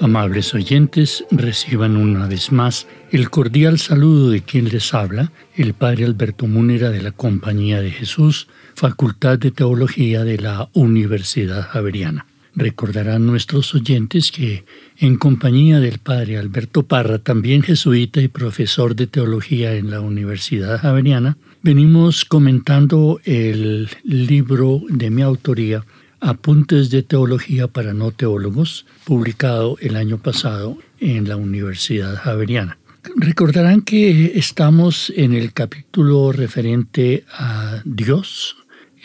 Amables 0.00 0.54
oyentes, 0.54 1.24
reciban 1.32 1.96
una 1.96 2.28
vez 2.28 2.52
más 2.52 2.86
el 3.10 3.30
cordial 3.30 3.80
saludo 3.80 4.30
de 4.30 4.42
quien 4.42 4.68
les 4.68 4.94
habla, 4.94 5.32
el 5.56 5.74
Padre 5.74 6.04
Alberto 6.04 6.46
Múnera 6.46 6.90
de 6.90 7.02
la 7.02 7.10
Compañía 7.10 7.80
de 7.80 7.90
Jesús, 7.90 8.46
Facultad 8.76 9.38
de 9.38 9.50
Teología 9.50 10.22
de 10.22 10.38
la 10.38 10.68
Universidad 10.72 11.62
Javeriana. 11.62 12.26
Recordarán 12.54 13.26
nuestros 13.26 13.74
oyentes 13.74 14.30
que, 14.30 14.64
en 14.98 15.16
compañía 15.16 15.80
del 15.80 15.98
Padre 15.98 16.38
Alberto 16.38 16.84
Parra, 16.84 17.18
también 17.18 17.62
jesuita 17.62 18.20
y 18.20 18.28
profesor 18.28 18.94
de 18.94 19.08
teología 19.08 19.74
en 19.74 19.90
la 19.90 20.00
Universidad 20.00 20.80
Javeriana, 20.80 21.36
venimos 21.62 22.24
comentando 22.24 23.20
el 23.24 23.88
libro 24.04 24.82
de 24.88 25.10
mi 25.10 25.22
autoría, 25.22 25.84
Apuntes 26.20 26.90
de 26.90 27.02
Teología 27.02 27.68
para 27.68 27.94
No 27.94 28.10
Teólogos, 28.10 28.86
publicado 29.04 29.76
el 29.80 29.96
año 29.96 30.18
pasado 30.18 30.78
en 31.00 31.28
la 31.28 31.36
Universidad 31.36 32.16
Javeriana. 32.16 32.78
Recordarán 33.16 33.82
que 33.82 34.32
estamos 34.38 35.12
en 35.16 35.32
el 35.32 35.52
capítulo 35.52 36.32
referente 36.32 37.24
a 37.32 37.82
Dios, 37.84 38.56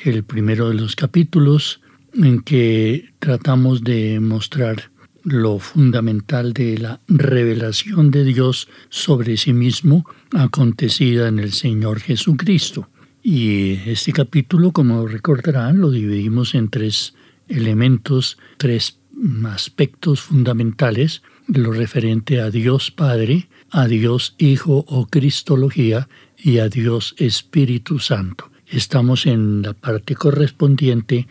el 0.03 0.23
primero 0.23 0.69
de 0.69 0.75
los 0.75 0.95
capítulos 0.95 1.81
en 2.13 2.41
que 2.41 3.13
tratamos 3.19 3.83
de 3.83 4.19
mostrar 4.19 4.91
lo 5.23 5.59
fundamental 5.59 6.53
de 6.53 6.77
la 6.77 6.99
revelación 7.07 8.11
de 8.11 8.25
Dios 8.25 8.67
sobre 8.89 9.37
sí 9.37 9.53
mismo 9.53 10.05
acontecida 10.33 11.27
en 11.27 11.39
el 11.39 11.53
Señor 11.53 11.99
Jesucristo. 12.01 12.89
Y 13.25 13.79
este 13.85 14.11
capítulo, 14.11 14.73
como 14.73 15.07
recordarán, 15.07 15.79
lo 15.79 15.91
dividimos 15.91 16.55
en 16.55 16.69
tres 16.69 17.13
elementos, 17.47 18.37
tres 18.57 18.99
aspectos 19.45 20.19
fundamentales, 20.19 21.23
lo 21.47 21.71
referente 21.71 22.41
a 22.41 22.49
Dios 22.49 22.91
Padre, 22.91 23.47
a 23.69 23.87
Dios 23.87 24.35
Hijo 24.37 24.83
o 24.89 25.07
Cristología 25.07 26.09
y 26.37 26.57
a 26.57 26.67
Dios 26.67 27.15
Espíritu 27.17 27.99
Santo. 27.99 28.51
Estamos 28.67 29.25
en 29.25 29.61
la 29.61 29.71
parte 29.71 30.15
correspondiente 30.15 31.29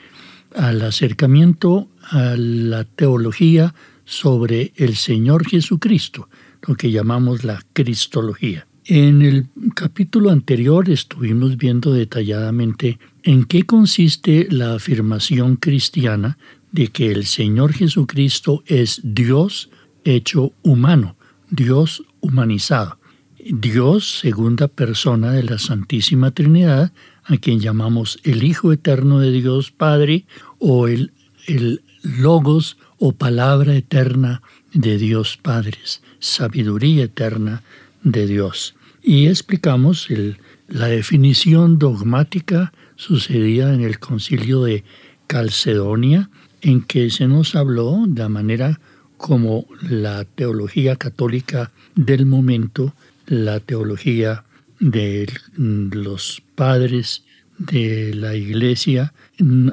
al 0.56 0.80
acercamiento 0.80 1.88
a 2.04 2.36
la 2.38 2.84
teología 2.84 3.74
sobre 4.06 4.72
el 4.76 4.96
Señor 4.96 5.46
Jesucristo, 5.46 6.30
lo 6.66 6.74
que 6.74 6.90
llamamos 6.90 7.44
la 7.44 7.62
Cristología. 7.74 8.66
En 8.84 9.22
el 9.22 9.46
capítulo 9.76 10.30
anterior 10.30 10.90
estuvimos 10.90 11.56
viendo 11.56 11.92
detalladamente 11.92 12.98
en 13.22 13.44
qué 13.44 13.64
consiste 13.64 14.48
la 14.50 14.74
afirmación 14.74 15.54
cristiana 15.54 16.36
de 16.72 16.88
que 16.88 17.12
el 17.12 17.26
Señor 17.26 17.74
Jesucristo 17.74 18.64
es 18.66 19.00
Dios 19.04 19.70
hecho 20.02 20.52
humano, 20.62 21.14
Dios 21.48 22.02
humanizado. 22.20 22.98
Dios, 23.44 24.18
segunda 24.18 24.66
persona 24.66 25.30
de 25.30 25.44
la 25.44 25.58
Santísima 25.58 26.32
Trinidad, 26.32 26.92
a 27.22 27.36
quien 27.36 27.60
llamamos 27.60 28.18
el 28.24 28.42
Hijo 28.42 28.72
Eterno 28.72 29.20
de 29.20 29.30
Dios 29.30 29.70
Padre 29.70 30.26
o 30.58 30.88
el, 30.88 31.12
el 31.46 31.82
Logos 32.02 32.78
o 32.98 33.12
palabra 33.12 33.76
eterna 33.76 34.42
de 34.72 34.98
Dios 34.98 35.38
Padres, 35.40 36.02
sabiduría 36.18 37.04
eterna 37.04 37.62
de 38.02 38.26
Dios. 38.26 38.74
Y 39.02 39.26
explicamos 39.26 40.08
la 40.68 40.86
definición 40.86 41.78
dogmática 41.78 42.72
sucedida 42.96 43.74
en 43.74 43.80
el 43.80 43.98
concilio 43.98 44.62
de 44.62 44.84
Calcedonia, 45.26 46.30
en 46.60 46.82
que 46.82 47.10
se 47.10 47.26
nos 47.26 47.56
habló 47.56 48.04
de 48.06 48.22
la 48.22 48.28
manera 48.28 48.80
como 49.16 49.66
la 49.82 50.24
teología 50.24 50.96
católica 50.96 51.72
del 51.94 52.26
momento, 52.26 52.94
la 53.26 53.60
teología 53.60 54.44
de 54.78 55.32
los 55.56 56.42
padres 56.54 57.24
de 57.58 58.14
la 58.14 58.34
iglesia, 58.34 59.12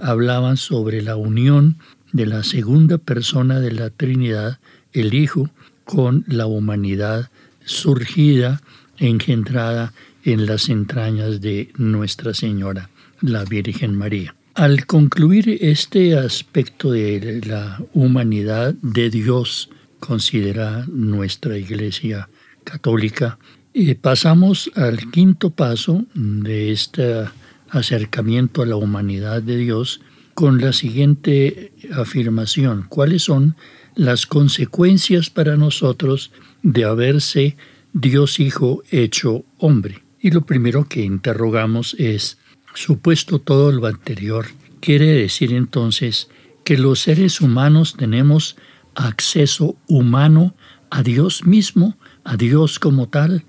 hablaban 0.01 0.57
sobre 0.57 1.01
la 1.01 1.15
unión 1.15 1.77
de 2.11 2.25
la 2.25 2.43
segunda 2.43 2.97
persona 2.97 3.59
de 3.59 3.71
la 3.71 3.89
Trinidad, 3.89 4.59
el 4.93 5.13
Hijo, 5.13 5.49
con 5.83 6.23
la 6.27 6.45
humanidad 6.45 7.29
surgida, 7.69 8.61
engendrada 8.97 9.93
en 10.23 10.45
las 10.45 10.69
entrañas 10.69 11.39
de 11.39 11.71
Nuestra 11.77 12.33
Señora, 12.33 12.89
la 13.21 13.45
Virgen 13.45 13.95
María. 13.95 14.35
Al 14.55 14.85
concluir 14.85 15.57
este 15.61 16.17
aspecto 16.17 16.91
de 16.91 17.41
la 17.45 17.81
humanidad 17.93 18.73
de 18.81 19.09
Dios, 19.09 19.69
considera 19.99 20.85
nuestra 20.87 21.57
Iglesia 21.57 22.29
Católica, 22.63 23.37
eh, 23.73 23.95
pasamos 23.95 24.71
al 24.75 25.11
quinto 25.11 25.51
paso 25.51 26.05
de 26.13 26.71
este 26.71 27.25
acercamiento 27.69 28.63
a 28.63 28.65
la 28.65 28.75
humanidad 28.75 29.41
de 29.43 29.57
Dios 29.57 30.01
con 30.33 30.59
la 30.59 30.73
siguiente 30.73 31.71
afirmación. 31.93 32.85
¿Cuáles 32.89 33.23
son 33.23 33.55
las 33.95 34.25
consecuencias 34.25 35.29
para 35.29 35.57
nosotros 35.57 36.31
de 36.63 36.85
haberse 36.85 37.55
Dios 37.93 38.39
Hijo 38.39 38.83
hecho 38.91 39.43
hombre? 39.57 40.03
Y 40.19 40.31
lo 40.31 40.41
primero 40.45 40.87
que 40.87 41.03
interrogamos 41.03 41.95
es, 41.97 42.37
supuesto 42.73 43.39
todo 43.39 43.71
lo 43.71 43.87
anterior, 43.87 44.47
quiere 44.79 45.07
decir 45.07 45.53
entonces 45.53 46.29
que 46.63 46.77
los 46.77 46.99
seres 46.99 47.41
humanos 47.41 47.95
tenemos 47.97 48.57
acceso 48.95 49.77
humano 49.87 50.55
a 50.89 51.03
Dios 51.03 51.45
mismo, 51.45 51.97
a 52.23 52.35
Dios 52.37 52.79
como 52.79 53.07
tal. 53.07 53.43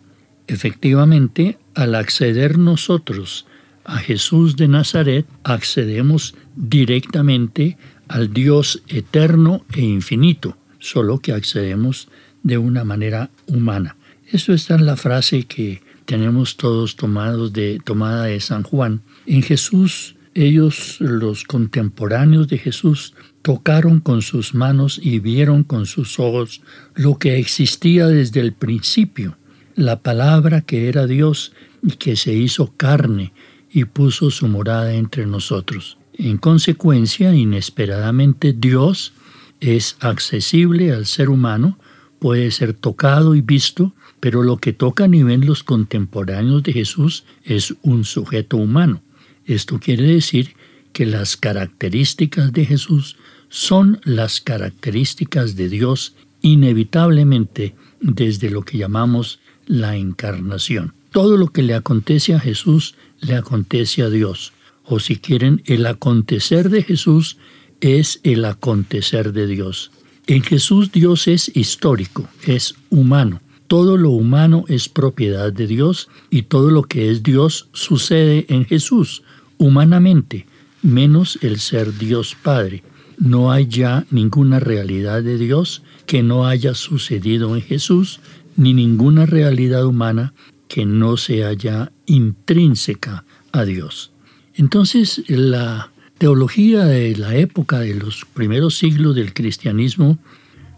Efectivamente, 0.47 1.59
al 1.75 1.95
acceder 1.95 2.59
nosotros 2.59 3.47
a 3.85 3.99
Jesús 3.99 4.57
de 4.57 4.69
Nazaret, 4.69 5.27
accedemos 5.45 6.35
directamente 6.55 7.77
al 8.09 8.33
Dios 8.33 8.83
eterno 8.89 9.65
e 9.73 9.83
infinito, 9.83 10.57
solo 10.79 11.19
que 11.19 11.33
accedemos 11.33 12.09
de 12.43 12.59
una 12.59 12.85
manera 12.85 13.31
humana. 13.47 13.97
Esto 14.31 14.53
está 14.53 14.77
en 14.77 14.87
la 14.87 14.97
frase 14.97 15.45
que 15.45 15.83
tenemos 16.05 16.57
todos 16.57 16.97
tomados 16.97 17.53
de, 17.53 17.81
tomada 17.85 18.25
de 18.25 18.41
San 18.41 18.63
Juan. 18.63 19.03
En 19.27 19.43
Jesús, 19.43 20.17
ellos, 20.35 20.97
los 21.01 21.45
contemporáneos 21.45 22.49
de 22.49 22.59
Jesús, 22.59 23.15
tocaron 23.43 24.01
con 24.01 24.23
sus 24.23 24.55
manos 24.55 25.01
y 25.03 25.19
vieron 25.19 25.65
con 25.65 25.87
sus 25.87 26.19
ojos 26.19 26.63
lo 26.95 27.19
que 27.19 27.39
existía 27.39 28.07
desde 28.07 28.41
el 28.41 28.53
principio, 28.53 29.37
la 29.75 30.01
palabra 30.01 30.61
que 30.61 30.89
era 30.89 31.07
Dios 31.07 31.53
y 31.83 31.93
que 31.93 32.17
se 32.17 32.35
hizo 32.35 32.73
carne 32.77 33.33
y 33.71 33.85
puso 33.85 34.31
su 34.31 34.49
morada 34.49 34.95
entre 34.95 35.27
nosotros. 35.27 35.99
En 36.15 36.37
consecuencia, 36.37 37.35
inesperadamente 37.35 38.53
Dios 38.53 39.13
es 39.61 39.97
accesible 40.01 40.93
al 40.93 41.07
ser 41.07 41.31
humano, 41.31 41.79
puede 42.21 42.53
ser 42.53 42.75
tocado 42.75 43.35
y 43.35 43.41
visto 43.41 43.93
pero 44.21 44.43
lo 44.43 44.59
que 44.59 44.75
toca 44.75 45.05
a 45.05 45.09
nivel 45.09 45.41
los 45.41 45.65
contemporáneos 45.65 46.63
de 46.63 46.75
Jesús 46.75 47.25
es 47.43 47.75
un 47.83 48.05
sujeto 48.05 48.59
humano. 48.59 49.03
Esto 49.47 49.81
quiere 49.81 50.05
decir 50.05 50.55
que 50.93 51.07
las 51.07 51.37
características 51.37 52.53
de 52.53 52.67
Jesús 52.67 53.17
son 53.49 54.01
las 54.05 54.41
características 54.41 55.57
de 55.57 55.71
Dios 55.71 56.15
inevitablemente 56.43 57.75
desde 58.01 58.51
lo 58.51 58.63
que 58.63 58.79
llamamos 58.79 59.41
la 59.67 59.97
encarnación. 59.97 60.93
Todo 61.11 61.37
lo 61.37 61.49
que 61.49 61.63
le 61.63 61.75
acontece 61.75 62.35
a 62.35 62.41
Jesús 62.41 62.95
le 63.21 63.35
acontece 63.35 64.03
a 64.03 64.11
Dios. 64.11 64.53
O 64.85 65.01
si 65.01 65.17
quieren, 65.17 65.63
el 65.67 65.87
acontecer 65.87 66.71
de 66.71 66.83
Jesús 66.83 67.39
es 67.81 68.21
el 68.23 68.45
acontecer 68.45 69.33
de 69.33 69.47
Dios. 69.47 69.91
En 70.31 70.45
Jesús 70.45 70.93
Dios 70.93 71.27
es 71.27 71.51
histórico, 71.57 72.29
es 72.47 72.77
humano. 72.89 73.41
Todo 73.67 73.97
lo 73.97 74.11
humano 74.11 74.65
es 74.69 74.89
propiedad 74.89 75.53
de 75.53 75.67
Dios 75.67 76.09
y 76.31 76.43
todo 76.43 76.71
lo 76.71 76.85
que 76.85 77.11
es 77.11 77.25
Dios 77.25 77.69
sucede 77.73 78.47
en 78.49 78.65
Jesús, 78.65 79.25
humanamente, 79.59 80.47
menos 80.83 81.37
el 81.43 81.59
ser 81.59 81.99
Dios 81.99 82.37
Padre. 82.41 82.85
No 83.19 83.51
hay 83.51 83.67
ya 83.67 84.07
ninguna 84.13 84.61
realidad 84.61 85.21
de 85.25 85.37
Dios 85.37 85.83
que 86.07 86.23
no 86.23 86.47
haya 86.47 86.75
sucedido 86.75 87.57
en 87.57 87.63
Jesús, 87.63 88.21
ni 88.55 88.73
ninguna 88.73 89.27
realidad 89.27 89.85
humana 89.85 90.33
que 90.69 90.87
no 90.87 91.17
sea 91.17 91.55
ya 91.55 91.91
intrínseca 92.07 93.25
a 93.51 93.65
Dios. 93.65 94.13
Entonces, 94.55 95.25
la 95.27 95.91
teología 96.21 96.85
de 96.85 97.17
la 97.17 97.35
época 97.35 97.79
de 97.79 97.95
los 97.95 98.27
primeros 98.27 98.77
siglos 98.77 99.15
del 99.15 99.33
cristianismo 99.33 100.19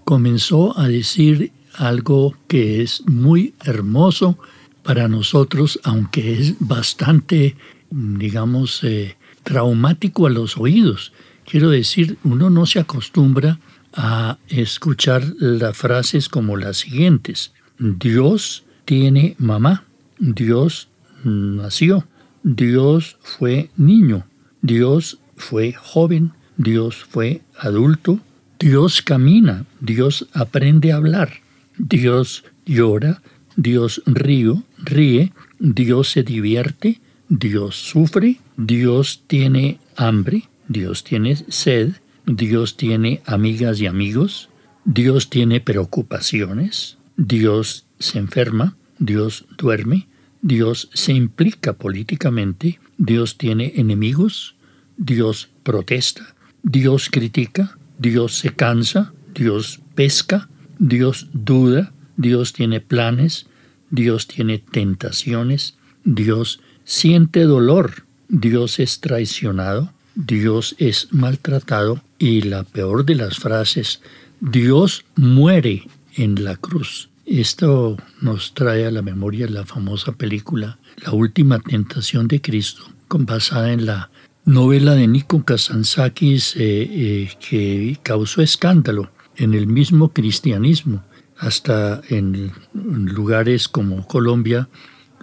comenzó 0.04 0.78
a 0.78 0.86
decir 0.86 1.50
algo 1.74 2.36
que 2.46 2.80
es 2.80 3.02
muy 3.08 3.52
hermoso 3.64 4.38
para 4.84 5.08
nosotros, 5.08 5.80
aunque 5.82 6.38
es 6.38 6.54
bastante, 6.60 7.56
digamos, 7.90 8.84
eh, 8.84 9.16
traumático 9.42 10.28
a 10.28 10.30
los 10.30 10.56
oídos. 10.56 11.12
Quiero 11.44 11.70
decir, 11.70 12.18
uno 12.22 12.48
no 12.48 12.64
se 12.64 12.78
acostumbra 12.78 13.58
a 13.92 14.38
escuchar 14.46 15.24
las 15.40 15.76
frases 15.76 16.28
como 16.28 16.56
las 16.56 16.76
siguientes. 16.76 17.52
Dios 17.80 18.62
tiene 18.84 19.34
mamá, 19.38 19.86
Dios 20.20 20.86
nació, 21.24 22.06
Dios 22.44 23.16
fue 23.22 23.70
niño, 23.76 24.24
Dios 24.60 25.18
fue 25.36 25.72
joven, 25.72 26.32
Dios 26.56 27.04
fue 27.08 27.42
adulto, 27.58 28.20
Dios 28.58 29.02
camina, 29.02 29.64
Dios 29.80 30.28
aprende 30.32 30.92
a 30.92 30.96
hablar, 30.96 31.40
Dios 31.78 32.44
llora, 32.64 33.22
Dios 33.56 34.02
río, 34.06 34.62
ríe, 34.78 35.32
Dios 35.58 36.10
se 36.10 36.22
divierte, 36.22 37.00
Dios 37.28 37.76
sufre, 37.76 38.40
Dios 38.56 39.22
tiene 39.26 39.78
hambre, 39.96 40.48
Dios 40.68 41.04
tiene 41.04 41.36
sed, 41.36 41.94
Dios 42.26 42.76
tiene 42.76 43.22
amigas 43.26 43.80
y 43.80 43.86
amigos, 43.86 44.48
Dios 44.84 45.30
tiene 45.30 45.60
preocupaciones, 45.60 46.98
Dios 47.16 47.86
se 47.98 48.18
enferma, 48.18 48.76
Dios 48.98 49.44
duerme, 49.58 50.08
Dios 50.40 50.88
se 50.92 51.12
implica 51.12 51.74
políticamente, 51.74 52.80
Dios 52.98 53.38
tiene 53.38 53.72
enemigos, 53.76 54.54
Dios 54.96 55.48
protesta, 55.62 56.34
Dios 56.62 57.08
critica, 57.10 57.78
Dios 57.98 58.36
se 58.36 58.50
cansa, 58.50 59.12
Dios 59.34 59.80
pesca, 59.94 60.48
Dios 60.78 61.28
duda, 61.32 61.92
Dios 62.16 62.52
tiene 62.52 62.80
planes, 62.80 63.46
Dios 63.90 64.26
tiene 64.26 64.58
tentaciones, 64.58 65.76
Dios 66.04 66.60
siente 66.84 67.42
dolor, 67.44 68.04
Dios 68.28 68.80
es 68.80 69.00
traicionado, 69.00 69.92
Dios 70.14 70.74
es 70.78 71.08
maltratado 71.10 72.02
y 72.18 72.42
la 72.42 72.64
peor 72.64 73.04
de 73.04 73.14
las 73.14 73.38
frases, 73.38 74.00
Dios 74.40 75.04
muere 75.16 75.86
en 76.16 76.44
la 76.44 76.56
cruz. 76.56 77.08
Esto 77.24 77.96
nos 78.20 78.52
trae 78.54 78.86
a 78.86 78.90
la 78.90 79.02
memoria 79.02 79.48
la 79.48 79.64
famosa 79.64 80.12
película 80.12 80.78
La 80.96 81.12
última 81.12 81.60
tentación 81.60 82.28
de 82.28 82.40
Cristo, 82.40 82.84
basada 83.08 83.72
en 83.72 83.86
la 83.86 84.10
novela 84.44 84.94
de 84.94 85.06
Nico 85.06 85.44
Kazantzakis 85.44 86.56
eh, 86.56 86.60
eh, 86.90 87.30
que 87.40 87.98
causó 88.02 88.42
escándalo 88.42 89.10
en 89.36 89.54
el 89.54 89.66
mismo 89.66 90.12
cristianismo. 90.12 91.04
Hasta 91.38 92.02
en 92.08 92.52
lugares 92.72 93.68
como 93.68 94.06
Colombia, 94.06 94.68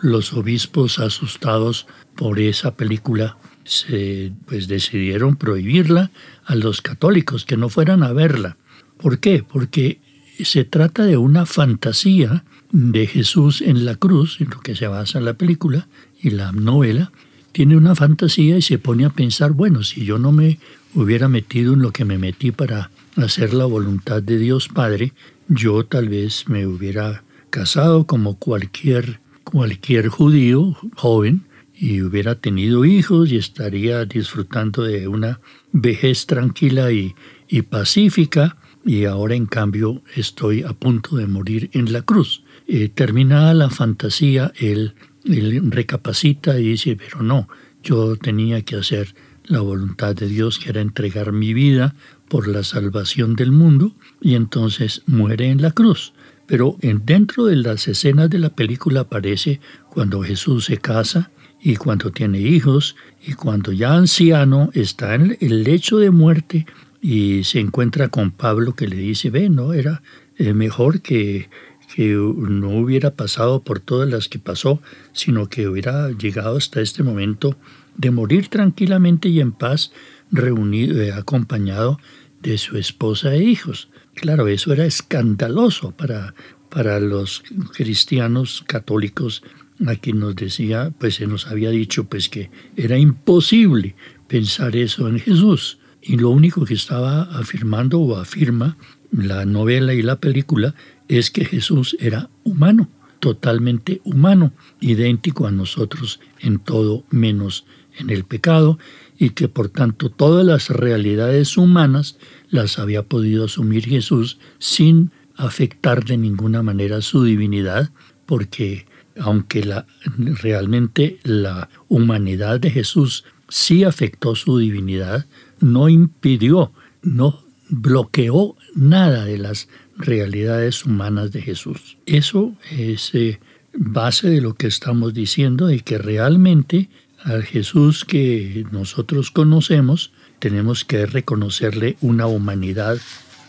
los 0.02 0.34
obispos 0.34 1.00
asustados 1.00 1.88
por 2.16 2.40
esa 2.40 2.76
película 2.76 3.38
se, 3.64 4.34
pues 4.46 4.68
decidieron 4.68 5.38
prohibirla 5.38 6.12
a 6.46 6.56
los 6.56 6.82
católicos 6.82 7.46
que 7.46 7.56
no 7.56 7.70
fueran 7.70 8.04
a 8.04 8.12
verla. 8.12 8.58
¿Por 8.98 9.20
qué? 9.20 9.44
Porque 9.44 10.02
se 10.44 10.66
trata 10.66 11.06
de 11.06 11.18
una 11.18 11.46
fantasía 11.46 12.44
de 12.72 13.08
Jesús 13.08 13.62
en 13.62 13.86
la 13.86 13.96
cruz, 13.96 14.42
en 14.42 14.50
lo 14.50 14.60
que 14.60 14.76
se 14.76 14.88
basa 14.88 15.20
la 15.22 15.36
película 15.36 15.88
y 16.22 16.32
la 16.32 16.52
novela, 16.52 17.12
tiene 17.52 17.78
una 17.78 17.96
fantasía 17.96 18.58
y 18.58 18.62
se 18.62 18.78
pone 18.78 19.06
a 19.06 19.10
pensar, 19.10 19.52
bueno, 19.52 19.84
si 19.84 20.06
yo 20.06 20.18
no 20.20 20.32
me 20.32 20.60
hubiera 20.94 21.28
metido 21.28 21.74
en 21.74 21.82
lo 21.82 21.92
que 21.92 22.06
me 22.06 22.18
metí 22.18 22.52
para 22.52 22.92
hacer 23.16 23.54
la 23.54 23.66
voluntad 23.66 24.22
de 24.22 24.38
Dios 24.38 24.68
Padre, 24.68 25.14
yo 25.48 25.86
tal 25.86 26.10
vez 26.10 26.48
me 26.48 26.68
hubiera 26.68 27.24
casado 27.50 28.06
como 28.06 28.38
cualquier, 28.38 29.20
cualquier 29.44 30.10
judío 30.10 30.78
joven 30.96 31.44
y 31.76 32.02
hubiera 32.02 32.36
tenido 32.36 32.86
hijos 32.86 33.32
y 33.32 33.38
estaría 33.38 34.06
disfrutando 34.06 34.84
de 34.84 35.08
una 35.08 35.40
vejez 35.72 36.26
tranquila 36.26 36.92
y, 36.92 37.16
y 37.48 37.62
pacífica 37.64 38.58
y 38.86 39.06
ahora 39.06 39.36
en 39.36 39.46
cambio 39.46 40.02
estoy 40.16 40.64
a 40.64 40.74
punto 40.74 41.18
de 41.18 41.28
morir 41.28 41.70
en 41.74 41.92
la 41.92 42.02
cruz. 42.02 42.44
Eh, 42.68 42.90
terminada 42.90 43.54
la 43.54 43.70
fantasía, 43.70 44.52
él 44.58 44.94
él 45.26 45.72
recapacita 45.72 46.60
y 46.60 46.70
dice, 46.70 46.96
pero 46.96 47.22
no, 47.22 47.48
yo 47.84 48.16
tenía 48.16 48.62
que 48.62 48.76
hacer 48.76 49.16
la 49.46 49.62
voluntad 49.62 50.16
de 50.16 50.28
Dios, 50.28 50.60
que 50.60 50.70
era 50.70 50.82
entregar 50.82 51.32
mi 51.32 51.54
vida 51.54 51.96
por 52.28 52.48
la 52.48 52.64
salvación 52.64 53.36
del 53.36 53.52
mundo, 53.52 53.94
y 54.22 54.36
entonces 54.36 55.02
muere 55.08 55.50
en 55.50 55.62
la 55.62 55.72
cruz. 55.72 56.14
Pero 56.46 56.78
en, 56.82 57.06
dentro 57.06 57.46
de 57.46 57.56
las 57.56 57.88
escenas 57.88 58.30
de 58.30 58.40
la 58.40 58.50
película 58.50 59.02
aparece 59.02 59.60
cuando 59.90 60.22
Jesús 60.22 60.66
se 60.66 60.78
casa 60.78 61.32
y 61.62 61.76
cuando 61.76 62.12
tiene 62.12 62.40
hijos 62.40 62.96
y 63.26 63.34
cuando 63.34 63.72
ya 63.72 63.94
anciano 63.94 64.70
está 64.74 65.16
en 65.16 65.38
el 65.42 65.64
lecho 65.64 65.98
de 65.98 66.12
muerte 66.12 66.66
y 67.02 67.44
se 67.44 67.60
encuentra 67.60 68.10
con 68.10 68.32
Pablo 68.32 68.76
que 68.76 68.88
le 68.88 68.96
dice, 68.96 69.30
ve, 69.30 69.50
no, 69.50 69.74
era 69.74 70.02
eh, 70.38 70.54
mejor 70.54 71.02
que 71.02 71.50
que 71.94 72.14
no 72.14 72.70
hubiera 72.70 73.16
pasado 73.16 73.64
por 73.64 73.80
todas 73.80 74.10
las 74.10 74.30
que 74.30 74.40
pasó, 74.40 74.82
sino 75.12 75.50
que 75.50 75.68
hubiera 75.68 76.10
llegado 76.12 76.58
hasta 76.58 76.82
este 76.82 77.04
momento 77.04 77.58
de 77.98 78.12
morir 78.12 78.48
tranquilamente 78.48 79.30
y 79.30 79.40
en 79.40 79.52
paz, 79.52 79.92
reunido, 80.32 81.02
eh, 81.02 81.12
acompañado 81.12 82.00
de 82.42 82.58
su 82.58 82.78
esposa 82.78 83.34
e 83.34 83.44
hijos. 83.44 83.90
Claro, 84.14 84.48
eso 84.48 84.72
era 84.72 84.86
escandaloso 84.86 85.92
para, 85.92 86.34
para 86.70 87.00
los 87.00 87.44
cristianos 87.74 88.64
católicos 88.68 89.44
a 89.88 89.96
quien 89.96 90.20
nos 90.20 90.36
decía, 90.36 90.94
pues 90.98 91.16
se 91.16 91.28
nos 91.28 91.48
había 91.48 91.70
dicho 91.70 92.04
pues 92.06 92.30
que 92.30 92.52
era 92.76 92.98
imposible 92.98 93.96
pensar 94.28 94.76
eso 94.76 95.08
en 95.08 95.20
Jesús. 95.20 95.80
Y 96.02 96.18
lo 96.18 96.30
único 96.30 96.66
que 96.66 96.74
estaba 96.74 97.24
afirmando 97.24 98.00
o 98.00 98.18
afirma 98.18 98.78
la 99.12 99.46
novela 99.46 99.94
y 99.94 100.02
la 100.02 100.18
película 100.18 100.76
es 101.10 101.32
que 101.32 101.44
Jesús 101.44 101.98
era 102.00 102.30
humano, 102.46 102.88
totalmente 103.20 104.00
humano, 104.06 104.54
idéntico 104.80 105.48
a 105.48 105.52
nosotros 105.52 106.22
en 106.40 106.60
todo 106.60 107.04
menos 107.10 107.66
en 107.98 108.10
el 108.12 108.24
pecado, 108.24 108.80
y 109.18 109.32
que 109.32 109.50
por 109.50 109.68
tanto 109.68 110.10
todas 110.10 110.46
las 110.46 110.70
realidades 110.70 111.58
humanas 111.58 112.18
las 112.50 112.80
había 112.80 113.04
podido 113.04 113.46
asumir 113.46 113.86
Jesús 113.86 114.38
sin 114.60 115.12
afectar 115.36 116.06
de 116.06 116.18
ninguna 116.18 116.64
manera 116.64 117.02
su 117.02 117.24
divinidad, 117.24 117.90
porque 118.26 118.86
aunque 119.20 119.66
la, 119.66 119.86
realmente 120.18 121.20
la 121.24 121.70
humanidad 121.90 122.60
de 122.60 122.72
Jesús 122.72 123.26
sí 123.50 123.84
afectó 123.84 124.36
su 124.36 124.58
divinidad, 124.60 125.26
no 125.60 125.90
impidió, 125.90 126.72
no 127.02 127.44
bloqueó 127.70 128.56
nada 128.76 129.26
de 129.26 129.38
las 129.38 129.68
realidades 130.00 130.86
humanas 130.86 131.32
de 131.32 131.44
Jesús. 131.44 131.98
Eso 132.08 132.56
es 132.72 133.14
eh, 133.14 133.40
base 133.74 134.30
de 134.30 134.42
lo 134.42 134.56
que 134.56 134.68
estamos 134.68 135.14
diciendo, 135.14 135.68
de 135.68 135.82
que 135.82 136.00
realmente 136.00 136.90
al 137.24 137.44
Jesús 137.44 138.06
que 138.06 138.66
nosotros 138.72 139.30
conocemos 139.30 140.12
tenemos 140.40 140.86
que 140.86 141.06
reconocerle 141.06 141.98
una 142.02 142.26
humanidad 142.28 142.98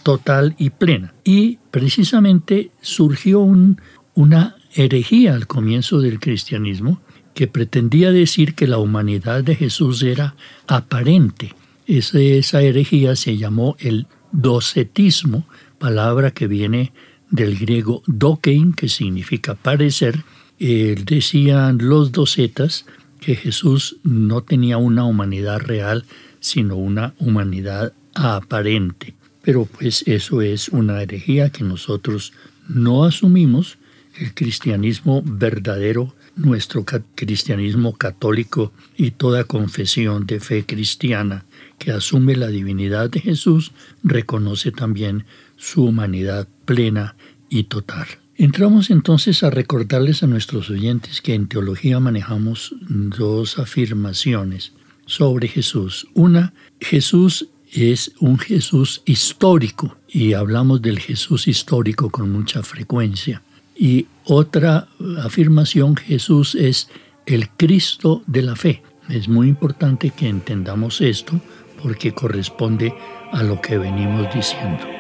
total 0.03 0.57
y 0.59 0.71
plena. 0.71 1.15
Y 1.25 1.59
precisamente 1.71 2.71
surgió 2.81 3.41
una 4.15 4.57
herejía 4.75 5.35
al 5.35 5.47
comienzo 5.47 6.01
del 6.01 6.19
cristianismo 6.19 7.01
que 7.35 7.47
pretendía 7.47 8.11
decir 8.11 8.55
que 8.55 8.67
la 8.67 8.79
humanidad 8.79 9.45
de 9.45 9.55
Jesús 9.55 10.03
era 10.03 10.35
aparente. 10.67 11.55
Esa, 11.87 12.61
herejía 12.61 13.17
se 13.17 13.37
llamó 13.37 13.77
el 13.79 14.07
docetismo, 14.33 15.47
palabra 15.81 16.31
que 16.31 16.47
viene 16.47 16.93
del 17.31 17.59
griego 17.59 18.03
dokein, 18.07 18.73
que 18.75 18.89
significa 18.89 19.55
parecer. 19.55 20.23
decían 20.59 21.79
los 21.81 22.13
docetas 22.13 22.85
que 23.19 23.35
Jesús 23.35 23.97
no 24.03 24.43
tenía 24.43 24.77
una 24.77 25.05
humanidad 25.05 25.59
real, 25.59 26.05
sino 26.39 26.77
una 26.77 27.15
humanidad 27.19 27.95
aparente. 28.15 29.15
Pero 29.43 29.65
pues 29.65 30.05
eso 30.07 30.43
es 30.43 30.69
una 30.69 31.03
herejía 31.03 31.51
que 31.51 31.65
nosotros 31.65 32.33
no 32.69 33.05
asumimos. 33.05 33.79
El 34.19 34.35
cristianismo 34.35 35.23
verdadero, 35.25 36.15
nuestro 36.37 36.85
cristianismo 37.15 37.97
católico 37.97 38.73
y 38.97 39.13
toda 39.13 39.45
confesión 39.45 40.27
de 40.27 40.41
fe 40.41 40.67
cristiana 40.67 41.45
que 41.79 41.93
asume 41.93 42.37
la 42.37 42.49
divinidad 42.49 43.09
de 43.09 43.21
Jesús, 43.21 43.73
reconoce 44.03 44.73
también 44.73 45.25
su 45.61 45.85
humanidad 45.85 46.49
plena 46.65 47.17
y 47.51 47.65
total. 47.65 48.07
Entramos 48.35 48.89
entonces 48.89 49.43
a 49.43 49.51
recordarles 49.51 50.23
a 50.23 50.27
nuestros 50.27 50.71
oyentes 50.71 51.21
que 51.21 51.35
en 51.35 51.47
teología 51.47 52.01
manejamos 52.01 52.75
dos 52.81 53.59
afirmaciones 53.59 54.73
sobre 55.05 55.49
Jesús. 55.49 56.09
Una, 56.15 56.55
Jesús 56.81 57.49
es 57.71 58.13
un 58.19 58.39
Jesús 58.39 59.03
histórico 59.05 59.99
y 60.09 60.33
hablamos 60.33 60.81
del 60.81 60.99
Jesús 60.99 61.47
histórico 61.47 62.09
con 62.09 62.33
mucha 62.33 62.63
frecuencia. 62.63 63.43
Y 63.77 64.07
otra 64.25 64.89
afirmación, 65.23 65.97
Jesús 65.97 66.55
es 66.55 66.89
el 67.27 67.51
Cristo 67.51 68.23
de 68.27 68.43
la 68.43 68.57
fe. 68.57 68.83
Es 69.11 69.29
muy 69.29 69.49
importante 69.49 70.11
que 70.11 70.29
entendamos 70.29 71.03
esto 71.03 71.39
porque 71.83 72.13
corresponde 72.13 72.95
a 73.33 73.43
lo 73.43 73.61
que 73.61 73.77
venimos 73.77 74.33
diciendo. 74.35 75.00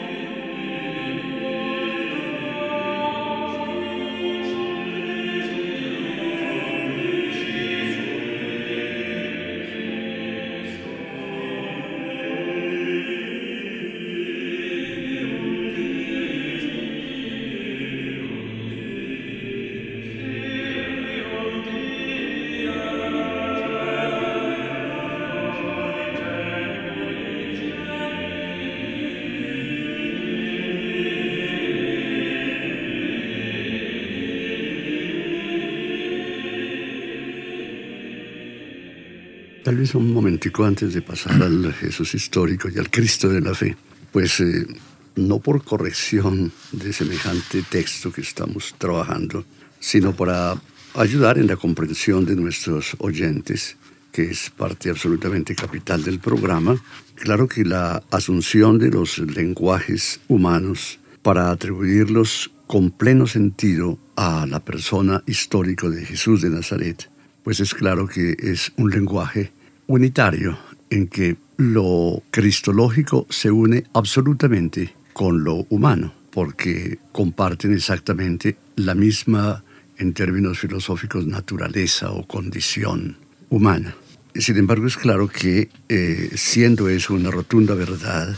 Tal 39.71 39.77
vez 39.77 39.95
un 39.95 40.13
momentico 40.13 40.65
antes 40.65 40.95
de 40.95 41.01
pasar 41.01 41.41
al 41.41 41.73
Jesús 41.73 42.13
histórico 42.15 42.69
y 42.69 42.77
al 42.77 42.91
Cristo 42.91 43.29
de 43.29 43.41
la 43.41 43.55
fe, 43.55 43.77
pues 44.11 44.41
eh, 44.41 44.67
no 45.15 45.39
por 45.39 45.63
corrección 45.63 46.51
de 46.73 46.93
semejante 46.93 47.63
texto 47.63 48.11
que 48.11 48.23
estamos 48.23 48.75
trabajando, 48.79 49.45
sino 49.79 50.13
para 50.13 50.61
ayudar 50.95 51.39
en 51.39 51.47
la 51.47 51.55
comprensión 51.55 52.25
de 52.25 52.35
nuestros 52.35 52.97
oyentes, 52.99 53.77
que 54.11 54.33
es 54.33 54.51
parte 54.51 54.91
absolutamente 54.91 55.55
capital 55.55 56.03
del 56.03 56.19
programa. 56.19 56.75
Claro 57.15 57.47
que 57.47 57.65
la 57.65 58.03
asunción 58.11 58.77
de 58.77 58.91
los 58.91 59.19
lenguajes 59.19 60.19
humanos 60.27 60.99
para 61.23 61.53
atribuirlos 61.53 62.51
con 62.67 62.91
pleno 62.91 63.29
sentido 63.29 64.01
a 64.17 64.47
la 64.49 64.59
persona 64.59 65.23
histórica 65.29 65.89
de 65.89 66.05
Jesús 66.05 66.43
de 66.43 66.51
Nazaret, 66.51 67.09
pues 67.45 67.61
es 67.61 67.73
claro 67.73 68.09
que 68.09 68.35
es 68.37 68.73
un 68.77 68.91
lenguaje 68.91 69.53
unitario 69.91 70.57
en 70.89 71.09
que 71.09 71.37
lo 71.57 72.23
cristológico 72.31 73.27
se 73.29 73.51
une 73.51 73.85
absolutamente 73.93 74.95
con 75.13 75.43
lo 75.45 75.67
humano, 75.69 76.15
porque 76.31 76.99
comparten 77.13 77.75
exactamente 77.75 78.57
la 78.77 78.95
misma, 78.95 79.65
en 79.99 80.15
términos 80.15 80.61
filosóficos, 80.61 81.27
naturaleza 81.27 82.13
o 82.13 82.27
condición 82.27 83.17
humana. 83.51 83.95
Sin 84.35 84.57
embargo, 84.57 84.87
es 84.87 84.97
claro 84.97 85.29
que 85.29 85.69
eh, 85.89 86.31
siendo 86.35 86.89
eso 86.89 87.15
una 87.15 87.33
rotunda 87.33 87.75
verdad, 87.75 88.37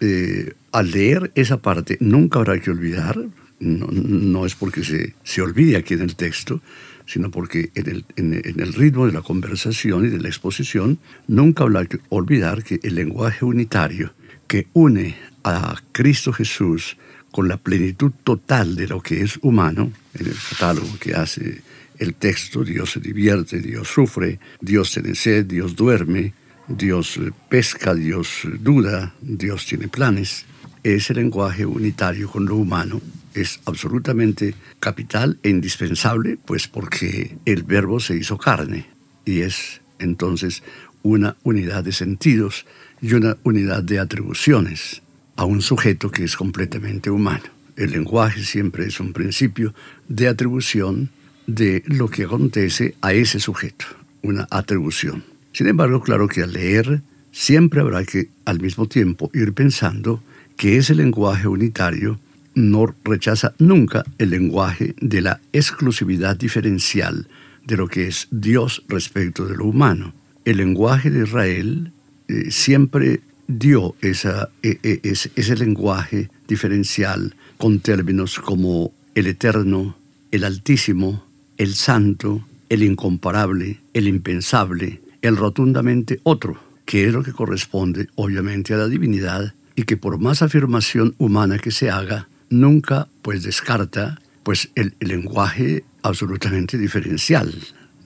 eh, 0.00 0.54
al 0.70 0.90
leer 0.92 1.32
esa 1.34 1.60
parte 1.60 1.98
nunca 2.00 2.38
habrá 2.38 2.60
que 2.60 2.70
olvidar, 2.70 3.18
no, 3.58 3.88
no 3.90 4.46
es 4.46 4.54
porque 4.54 4.84
se, 4.84 5.14
se 5.24 5.42
olvide 5.42 5.76
aquí 5.76 5.94
en 5.94 6.02
el 6.02 6.14
texto, 6.14 6.62
sino 7.06 7.30
porque 7.30 7.70
en 7.74 7.88
el, 7.88 8.04
en, 8.16 8.60
el, 8.60 8.72
ritmo 8.72 9.06
de 9.06 9.12
la 9.12 9.22
conversación 9.22 10.04
y 10.04 10.08
de 10.08 10.20
la 10.20 10.28
exposición 10.28 10.98
nunca 11.28 11.64
olvidar 12.08 12.64
que 12.64 12.80
el 12.82 12.96
lenguaje 12.96 13.44
unitario 13.44 14.12
que 14.46 14.66
une 14.72 15.16
a 15.44 15.76
Cristo 15.92 16.32
Jesús 16.32 16.96
con 17.30 17.48
la 17.48 17.56
plenitud 17.56 18.12
total 18.24 18.76
de 18.76 18.88
lo 18.88 19.00
que 19.00 19.22
es 19.22 19.38
humano, 19.42 19.92
en 20.14 20.26
el 20.26 20.34
catálogo 20.50 20.98
que 20.98 21.14
hace 21.14 21.62
el 21.98 22.14
texto, 22.14 22.64
Dios 22.64 22.92
se 22.92 23.00
divierte, 23.00 23.60
Dios 23.60 23.88
sufre, 23.88 24.38
Dios 24.60 24.92
tiene 24.92 25.14
sed, 25.14 25.46
Dios 25.46 25.76
duerme, 25.76 26.34
Dios 26.68 27.20
pesca, 27.48 27.94
Dios 27.94 28.42
duda, 28.60 29.14
Dios 29.20 29.66
tiene 29.66 29.88
planes, 29.88 30.46
ese 30.82 31.14
lenguaje 31.14 31.66
unitario 31.66 32.30
con 32.30 32.46
lo 32.46 32.56
humano 32.56 33.00
es 33.42 33.60
absolutamente 33.64 34.54
capital 34.80 35.38
e 35.42 35.50
indispensable, 35.50 36.38
pues 36.44 36.68
porque 36.68 37.36
el 37.44 37.62
verbo 37.62 38.00
se 38.00 38.16
hizo 38.16 38.38
carne 38.38 38.86
y 39.24 39.40
es 39.40 39.80
entonces 39.98 40.62
una 41.02 41.36
unidad 41.42 41.84
de 41.84 41.92
sentidos 41.92 42.66
y 43.00 43.14
una 43.14 43.36
unidad 43.44 43.82
de 43.82 43.98
atribuciones 43.98 45.02
a 45.36 45.44
un 45.44 45.62
sujeto 45.62 46.10
que 46.10 46.24
es 46.24 46.36
completamente 46.36 47.10
humano. 47.10 47.44
El 47.76 47.92
lenguaje 47.92 48.42
siempre 48.42 48.86
es 48.86 49.00
un 49.00 49.12
principio 49.12 49.74
de 50.08 50.28
atribución 50.28 51.10
de 51.46 51.82
lo 51.86 52.08
que 52.08 52.24
acontece 52.24 52.94
a 53.02 53.12
ese 53.12 53.38
sujeto, 53.38 53.84
una 54.22 54.48
atribución. 54.50 55.24
Sin 55.52 55.68
embargo, 55.68 56.02
claro 56.02 56.26
que 56.26 56.42
al 56.42 56.52
leer 56.52 57.02
siempre 57.30 57.80
habrá 57.80 58.02
que 58.04 58.30
al 58.44 58.60
mismo 58.60 58.88
tiempo 58.88 59.30
ir 59.34 59.52
pensando 59.52 60.22
que 60.56 60.78
ese 60.78 60.94
lenguaje 60.94 61.46
unitario 61.48 62.18
no 62.56 62.92
rechaza 63.04 63.54
nunca 63.58 64.02
el 64.18 64.30
lenguaje 64.30 64.96
de 65.00 65.20
la 65.20 65.40
exclusividad 65.52 66.36
diferencial 66.36 67.28
de 67.64 67.76
lo 67.76 67.86
que 67.86 68.08
es 68.08 68.28
Dios 68.30 68.82
respecto 68.88 69.46
de 69.46 69.56
lo 69.56 69.66
humano. 69.66 70.14
El 70.44 70.56
lenguaje 70.56 71.10
de 71.10 71.24
Israel 71.24 71.92
eh, 72.28 72.50
siempre 72.50 73.20
dio 73.46 73.94
esa, 74.00 74.48
e, 74.62 74.78
e, 74.82 75.00
ese 75.02 75.56
lenguaje 75.56 76.30
diferencial 76.48 77.36
con 77.58 77.80
términos 77.80 78.38
como 78.40 78.92
el 79.14 79.26
eterno, 79.26 79.96
el 80.30 80.44
altísimo, 80.44 81.24
el 81.58 81.74
santo, 81.74 82.46
el 82.68 82.82
incomparable, 82.82 83.80
el 83.92 84.08
impensable, 84.08 85.02
el 85.20 85.36
rotundamente 85.36 86.20
otro, 86.22 86.58
que 86.86 87.06
es 87.06 87.12
lo 87.12 87.22
que 87.22 87.32
corresponde 87.32 88.08
obviamente 88.14 88.72
a 88.72 88.78
la 88.78 88.88
divinidad 88.88 89.54
y 89.74 89.82
que 89.82 89.96
por 89.96 90.18
más 90.18 90.40
afirmación 90.40 91.14
humana 91.18 91.58
que 91.58 91.70
se 91.70 91.90
haga, 91.90 92.28
nunca 92.50 93.08
pues 93.22 93.42
descarta 93.42 94.20
pues 94.42 94.70
el, 94.74 94.94
lenguaje 95.00 95.84
absolutamente 96.02 96.78
diferencial 96.78 97.52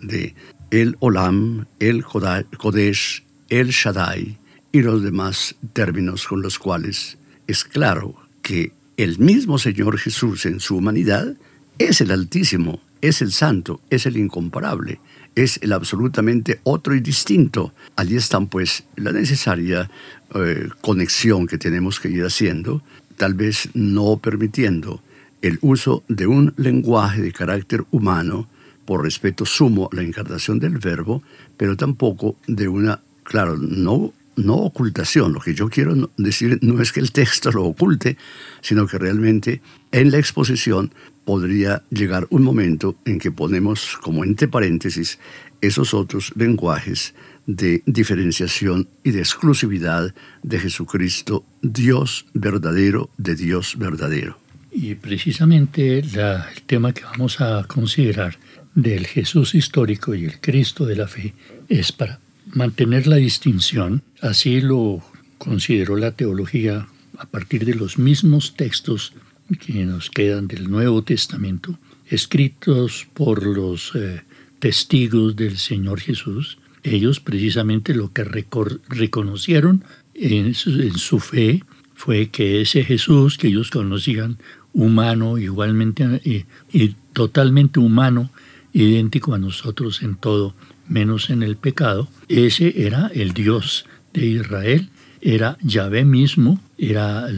de 0.01 0.35
el 0.71 0.97
Olam, 1.01 1.67
el 1.79 2.05
Kodesh, 2.05 3.25
el 3.49 3.69
Shaddai 3.69 4.39
y 4.73 4.83
los 4.83 5.03
demás 5.03 5.57
términos 5.73 6.27
con 6.27 6.43
los 6.43 6.59
cuales 6.59 7.19
es 7.47 7.65
claro 7.65 8.15
que 8.43 8.73
el 8.97 9.19
mismo 9.19 9.59
Señor 9.59 9.99
Jesús 9.99 10.47
en 10.47 10.61
su 10.61 10.77
humanidad 10.77 11.37
es 11.79 12.01
el 12.01 12.11
Altísimo, 12.11 12.81
es 13.01 13.23
el 13.23 13.33
Santo, 13.33 13.81
es 13.91 14.07
el 14.07 14.17
Incomparable, 14.17 15.01
es 15.35 15.59
el 15.63 15.73
absolutamente 15.73 16.61
otro 16.65 16.95
y 16.95 17.01
distinto. 17.01 17.73
Allí 17.97 18.17
están 18.17 18.47
pues 18.47 18.85
la 18.97 19.13
necesaria 19.13 19.91
eh, 20.35 20.69
conexión 20.81 21.47
que 21.47 21.59
tenemos 21.59 21.99
que 21.99 22.11
ir 22.11 22.25
haciendo 22.25 22.83
tal 23.21 23.35
vez 23.35 23.69
no 23.75 24.17
permitiendo 24.17 25.03
el 25.43 25.59
uso 25.61 26.03
de 26.09 26.27
un 26.27 26.55
lenguaje 26.57 27.21
de 27.21 27.35
carácter 27.35 27.85
humano 27.91 28.49
por 28.87 29.03
respeto 29.03 29.45
sumo 29.45 29.91
a 29.93 29.97
la 29.97 30.01
encarnación 30.01 30.59
del 30.59 30.79
verbo, 30.79 31.23
pero 31.59 31.77
tampoco 31.77 32.37
de 32.47 32.67
una, 32.67 33.03
claro, 33.23 33.59
no, 33.59 34.15
no 34.37 34.55
ocultación. 34.55 35.35
Lo 35.35 35.41
que 35.41 35.53
yo 35.53 35.69
quiero 35.69 36.11
decir 36.17 36.61
no 36.63 36.81
es 36.81 36.93
que 36.93 37.01
el 37.01 37.13
texto 37.13 37.53
lo 37.53 37.67
oculte, 37.67 38.17
sino 38.63 38.87
que 38.87 38.97
realmente 38.97 39.61
en 39.93 40.13
la 40.13 40.17
exposición 40.17 40.91
podría 41.27 41.83
llegar 41.91 42.27
un 42.31 42.43
momento 42.43 42.97
en 43.05 43.19
que 43.19 43.31
ponemos 43.31 43.99
como 44.01 44.25
entre 44.25 44.49
paréntesis 44.49 45.19
esos 45.61 45.93
otros 45.93 46.33
lenguajes 46.37 47.15
de 47.57 47.83
diferenciación 47.87 48.89
y 49.03 49.11
de 49.11 49.21
exclusividad 49.21 50.15
de 50.43 50.59
Jesucristo, 50.59 51.45
Dios 51.63 52.27
verdadero 52.33 53.11
de 53.17 53.35
Dios 53.35 53.77
verdadero. 53.79 54.39
Y 54.73 54.95
precisamente 54.95 55.99
el 55.99 56.63
tema 56.67 56.93
que 56.93 57.05
vamos 57.05 57.41
a 57.41 57.65
considerar 57.65 58.39
del 58.75 59.07
Jesús 59.07 59.55
histórico 59.55 60.15
y 60.15 60.25
el 60.25 60.41
Cristo 60.41 60.87
de 60.87 60.97
la 60.97 61.09
fe 61.09 61.35
es 61.69 61.91
para 61.91 62.21
mantener 62.55 63.09
la 63.09 63.17
distinción, 63.17 64.03
así 64.21 64.61
lo 64.61 65.03
consideró 65.39 65.97
la 65.97 66.13
teología 66.13 66.87
a 67.19 67.27
partir 67.27 67.65
de 67.65 67.75
los 67.75 67.99
mismos 67.99 68.55
textos 68.55 69.13
que 69.59 69.85
nos 69.85 70.09
quedan 70.09 70.47
del 70.47 70.71
Nuevo 70.71 71.03
Testamento, 71.03 71.79
escritos 72.07 73.09
por 73.13 73.45
los 73.45 73.93
eh, 73.97 74.23
testigos 74.61 75.35
del 75.35 75.59
Señor 75.59 76.01
Jesús. 76.01 76.59
Ellos 76.83 77.21
precisamente 77.21 77.95
lo 77.95 78.13
que 78.13 78.25
reconocieron 78.25 79.85
en 80.15 80.55
su, 80.55 81.21
fe 81.21 81.63
fue 81.95 82.29
que 82.29 82.63
ese 82.63 82.85
Jesús 82.85 83.39
que 83.39 83.49
ellos 83.49 83.71
conocían, 83.71 84.39
humano, 84.73 85.39
igualmente 85.39 86.21
y, 86.25 86.45
y 86.73 86.95
totalmente 87.13 87.81
humano, 87.81 88.31
idéntico 88.73 89.35
a 89.35 89.39
nosotros 89.39 90.03
en 90.03 90.15
todo, 90.15 90.55
menos 90.89 91.31
en 91.31 91.43
el 91.43 91.57
pecado, 91.57 92.09
ese 92.29 92.87
era 92.87 93.11
el 93.15 93.33
Dios 93.33 93.87
de 94.13 94.27
Israel, 94.27 94.91
era 95.21 95.59
Yahvé 95.63 96.05
mismo, 96.05 96.61
era 96.79 97.29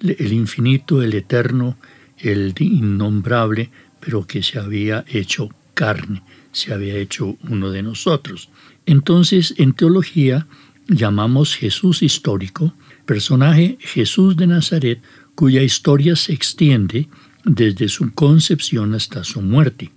el 0.00 0.32
infinito, 0.32 1.02
el 1.02 1.14
eterno, 1.14 1.76
el 2.18 2.54
innombrable, 2.58 3.70
pero 4.00 4.26
que 4.26 4.42
se 4.42 4.58
había 4.58 5.04
hecho 5.08 5.48
carne, 5.74 6.22
se 6.52 6.72
había 6.72 6.96
hecho 6.96 7.36
uno 7.48 7.70
de 7.70 7.82
nosotros. 7.82 8.48
Entonces, 8.86 9.54
en 9.58 9.72
teología 9.72 10.46
llamamos 10.88 11.54
Jesús 11.54 12.02
histórico, 12.02 12.74
personaje 13.06 13.78
Jesús 13.80 14.36
de 14.36 14.46
Nazaret, 14.46 15.00
cuya 15.34 15.62
historia 15.62 16.16
se 16.16 16.32
extiende 16.32 17.08
desde 17.44 17.88
su 17.88 18.12
concepción 18.12 18.94
hasta 18.94 19.24
su 19.24 19.40
muerte. 19.40 19.90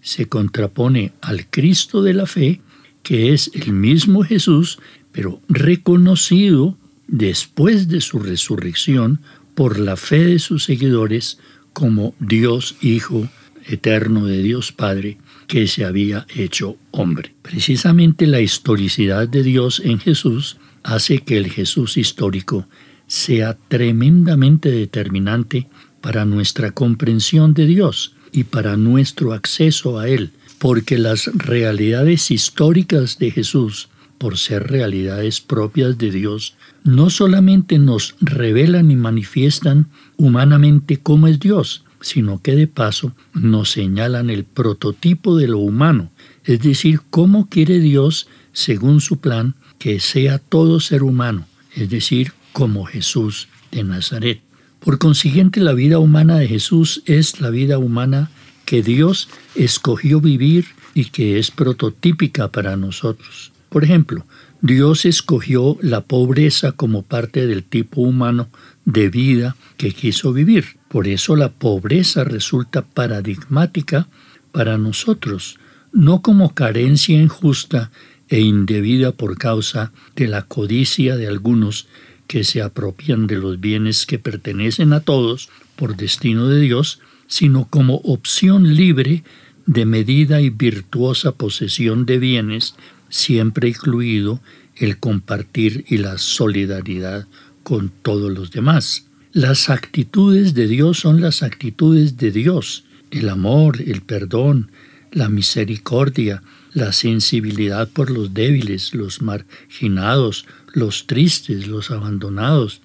Se 0.00 0.28
contrapone 0.28 1.12
al 1.20 1.46
Cristo 1.48 2.02
de 2.02 2.14
la 2.14 2.26
fe, 2.26 2.60
que 3.02 3.32
es 3.32 3.50
el 3.54 3.72
mismo 3.72 4.24
Jesús, 4.24 4.78
pero 5.12 5.40
reconocido 5.48 6.76
después 7.06 7.88
de 7.88 8.00
su 8.00 8.18
resurrección 8.18 9.20
por 9.54 9.78
la 9.78 9.96
fe 9.96 10.24
de 10.24 10.38
sus 10.38 10.64
seguidores 10.64 11.38
como 11.72 12.14
Dios 12.18 12.76
Hijo 12.80 13.28
eterno 13.72 14.26
de 14.26 14.42
Dios 14.42 14.72
Padre, 14.72 15.18
que 15.46 15.66
se 15.66 15.84
había 15.84 16.26
hecho 16.34 16.76
hombre. 16.90 17.34
Precisamente 17.42 18.26
la 18.26 18.40
historicidad 18.40 19.28
de 19.28 19.42
Dios 19.42 19.80
en 19.84 19.98
Jesús 19.98 20.58
hace 20.82 21.20
que 21.20 21.36
el 21.36 21.50
Jesús 21.50 21.96
histórico 21.96 22.66
sea 23.06 23.56
tremendamente 23.68 24.70
determinante 24.70 25.68
para 26.00 26.24
nuestra 26.24 26.70
comprensión 26.70 27.54
de 27.54 27.66
Dios 27.66 28.14
y 28.32 28.44
para 28.44 28.76
nuestro 28.76 29.32
acceso 29.32 29.98
a 29.98 30.08
Él, 30.08 30.30
porque 30.58 30.98
las 30.98 31.30
realidades 31.34 32.30
históricas 32.30 33.18
de 33.18 33.30
Jesús, 33.30 33.88
por 34.18 34.38
ser 34.38 34.68
realidades 34.68 35.40
propias 35.40 35.98
de 35.98 36.10
Dios, 36.10 36.54
no 36.84 37.10
solamente 37.10 37.78
nos 37.78 38.14
revelan 38.20 38.90
y 38.90 38.96
manifiestan 38.96 39.88
humanamente 40.16 40.98
cómo 40.98 41.26
es 41.26 41.40
Dios, 41.40 41.84
sino 42.00 42.40
que 42.42 42.54
de 42.56 42.66
paso 42.66 43.14
nos 43.34 43.70
señalan 43.70 44.30
el 44.30 44.44
prototipo 44.44 45.36
de 45.36 45.48
lo 45.48 45.58
humano, 45.58 46.10
es 46.44 46.60
decir, 46.60 47.00
cómo 47.10 47.48
quiere 47.48 47.80
Dios, 47.80 48.28
según 48.52 49.00
su 49.00 49.18
plan, 49.18 49.54
que 49.78 50.00
sea 50.00 50.38
todo 50.38 50.80
ser 50.80 51.02
humano, 51.02 51.46
es 51.74 51.90
decir, 51.90 52.32
como 52.52 52.84
Jesús 52.84 53.48
de 53.70 53.84
Nazaret. 53.84 54.40
Por 54.80 54.98
consiguiente, 54.98 55.60
la 55.60 55.74
vida 55.74 55.98
humana 55.98 56.38
de 56.38 56.48
Jesús 56.48 57.02
es 57.06 57.40
la 57.40 57.50
vida 57.50 57.78
humana 57.78 58.30
que 58.64 58.82
Dios 58.82 59.28
escogió 59.54 60.20
vivir 60.20 60.66
y 60.94 61.06
que 61.06 61.38
es 61.38 61.50
prototípica 61.50 62.48
para 62.48 62.76
nosotros. 62.76 63.52
Por 63.68 63.84
ejemplo, 63.84 64.26
Dios 64.62 65.04
escogió 65.04 65.78
la 65.80 66.02
pobreza 66.02 66.72
como 66.72 67.02
parte 67.02 67.46
del 67.46 67.64
tipo 67.64 68.02
humano 68.02 68.48
de 68.84 69.08
vida 69.08 69.56
que 69.76 69.92
quiso 69.92 70.32
vivir. 70.32 70.79
Por 70.90 71.06
eso 71.06 71.36
la 71.36 71.52
pobreza 71.52 72.24
resulta 72.24 72.82
paradigmática 72.82 74.08
para 74.50 74.76
nosotros, 74.76 75.60
no 75.92 76.20
como 76.20 76.52
carencia 76.52 77.16
injusta 77.16 77.92
e 78.28 78.40
indebida 78.40 79.12
por 79.12 79.38
causa 79.38 79.92
de 80.16 80.26
la 80.26 80.42
codicia 80.42 81.16
de 81.16 81.28
algunos 81.28 81.86
que 82.26 82.42
se 82.42 82.60
apropian 82.60 83.28
de 83.28 83.36
los 83.36 83.60
bienes 83.60 84.04
que 84.04 84.18
pertenecen 84.18 84.92
a 84.92 84.98
todos 84.98 85.48
por 85.76 85.96
destino 85.96 86.48
de 86.48 86.58
Dios, 86.58 86.98
sino 87.28 87.66
como 87.66 87.98
opción 87.98 88.74
libre 88.74 89.22
de 89.66 89.86
medida 89.86 90.40
y 90.40 90.50
virtuosa 90.50 91.30
posesión 91.30 92.04
de 92.04 92.18
bienes, 92.18 92.74
siempre 93.08 93.68
incluido 93.68 94.40
el 94.74 94.98
compartir 94.98 95.84
y 95.86 95.98
la 95.98 96.18
solidaridad 96.18 97.28
con 97.62 97.92
todos 98.02 98.32
los 98.32 98.50
demás. 98.50 99.09
Las 99.32 99.70
actitudes 99.70 100.54
de 100.54 100.66
Dios 100.66 100.98
son 100.98 101.20
las 101.20 101.44
actitudes 101.44 102.16
de 102.16 102.32
Dios, 102.32 102.82
el 103.12 103.28
amor, 103.28 103.80
el 103.80 104.00
perdón, 104.00 104.72
la 105.12 105.28
misericordia, 105.28 106.42
la 106.72 106.92
sensibilidad 106.92 107.88
por 107.88 108.10
los 108.10 108.34
débiles, 108.34 108.92
los 108.92 109.22
marginados, 109.22 110.46
los 110.72 111.06
tristes, 111.06 111.68
los 111.68 111.92
abandonados, 111.92 112.80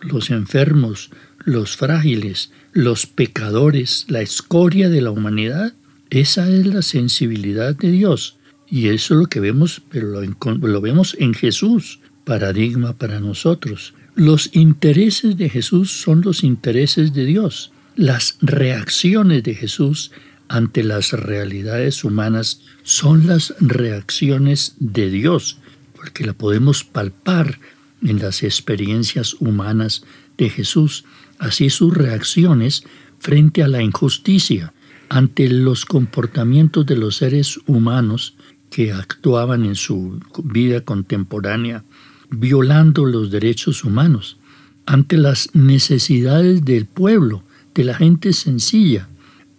los 0.00 0.30
enfermos, 0.30 1.10
los 1.44 1.76
frágiles, 1.76 2.52
los 2.72 3.06
pecadores, 3.06 4.06
la 4.06 4.20
escoria 4.20 4.90
de 4.90 5.00
la 5.00 5.10
humanidad. 5.10 5.74
Esa 6.10 6.48
es 6.48 6.64
la 6.64 6.82
sensibilidad 6.82 7.74
de 7.74 7.90
Dios. 7.90 8.36
Y 8.70 8.86
eso 8.86 9.14
es 9.14 9.20
lo 9.20 9.26
que 9.26 9.40
vemos, 9.40 9.82
pero 9.90 10.08
lo, 10.12 10.80
vemos 10.80 11.16
en 11.18 11.34
Jesús, 11.34 11.98
paradigma 12.24 12.92
para 12.92 13.18
nosotros. 13.18 13.94
Los 14.18 14.50
intereses 14.52 15.36
de 15.36 15.48
Jesús 15.48 15.92
son 15.92 16.22
los 16.22 16.42
intereses 16.42 17.12
de 17.12 17.24
Dios. 17.24 17.70
Las 17.94 18.36
reacciones 18.40 19.44
de 19.44 19.54
Jesús 19.54 20.10
ante 20.48 20.82
las 20.82 21.12
realidades 21.12 22.02
humanas 22.02 22.62
son 22.82 23.28
las 23.28 23.54
reacciones 23.60 24.74
de 24.80 25.08
Dios, 25.08 25.60
porque 25.94 26.26
la 26.26 26.32
podemos 26.32 26.82
palpar 26.82 27.60
en 28.02 28.18
las 28.18 28.42
experiencias 28.42 29.34
humanas 29.34 30.02
de 30.36 30.50
Jesús, 30.50 31.04
así 31.38 31.70
sus 31.70 31.96
reacciones 31.96 32.82
frente 33.20 33.62
a 33.62 33.68
la 33.68 33.82
injusticia, 33.82 34.72
ante 35.10 35.48
los 35.48 35.86
comportamientos 35.86 36.84
de 36.86 36.96
los 36.96 37.18
seres 37.18 37.60
humanos 37.68 38.34
que 38.68 38.90
actuaban 38.90 39.64
en 39.64 39.76
su 39.76 40.18
vida 40.42 40.80
contemporánea, 40.80 41.84
violando 42.30 43.04
los 43.04 43.30
derechos 43.30 43.84
humanos, 43.84 44.38
ante 44.86 45.16
las 45.16 45.54
necesidades 45.54 46.64
del 46.64 46.86
pueblo, 46.86 47.42
de 47.74 47.84
la 47.84 47.94
gente 47.94 48.32
sencilla, 48.32 49.08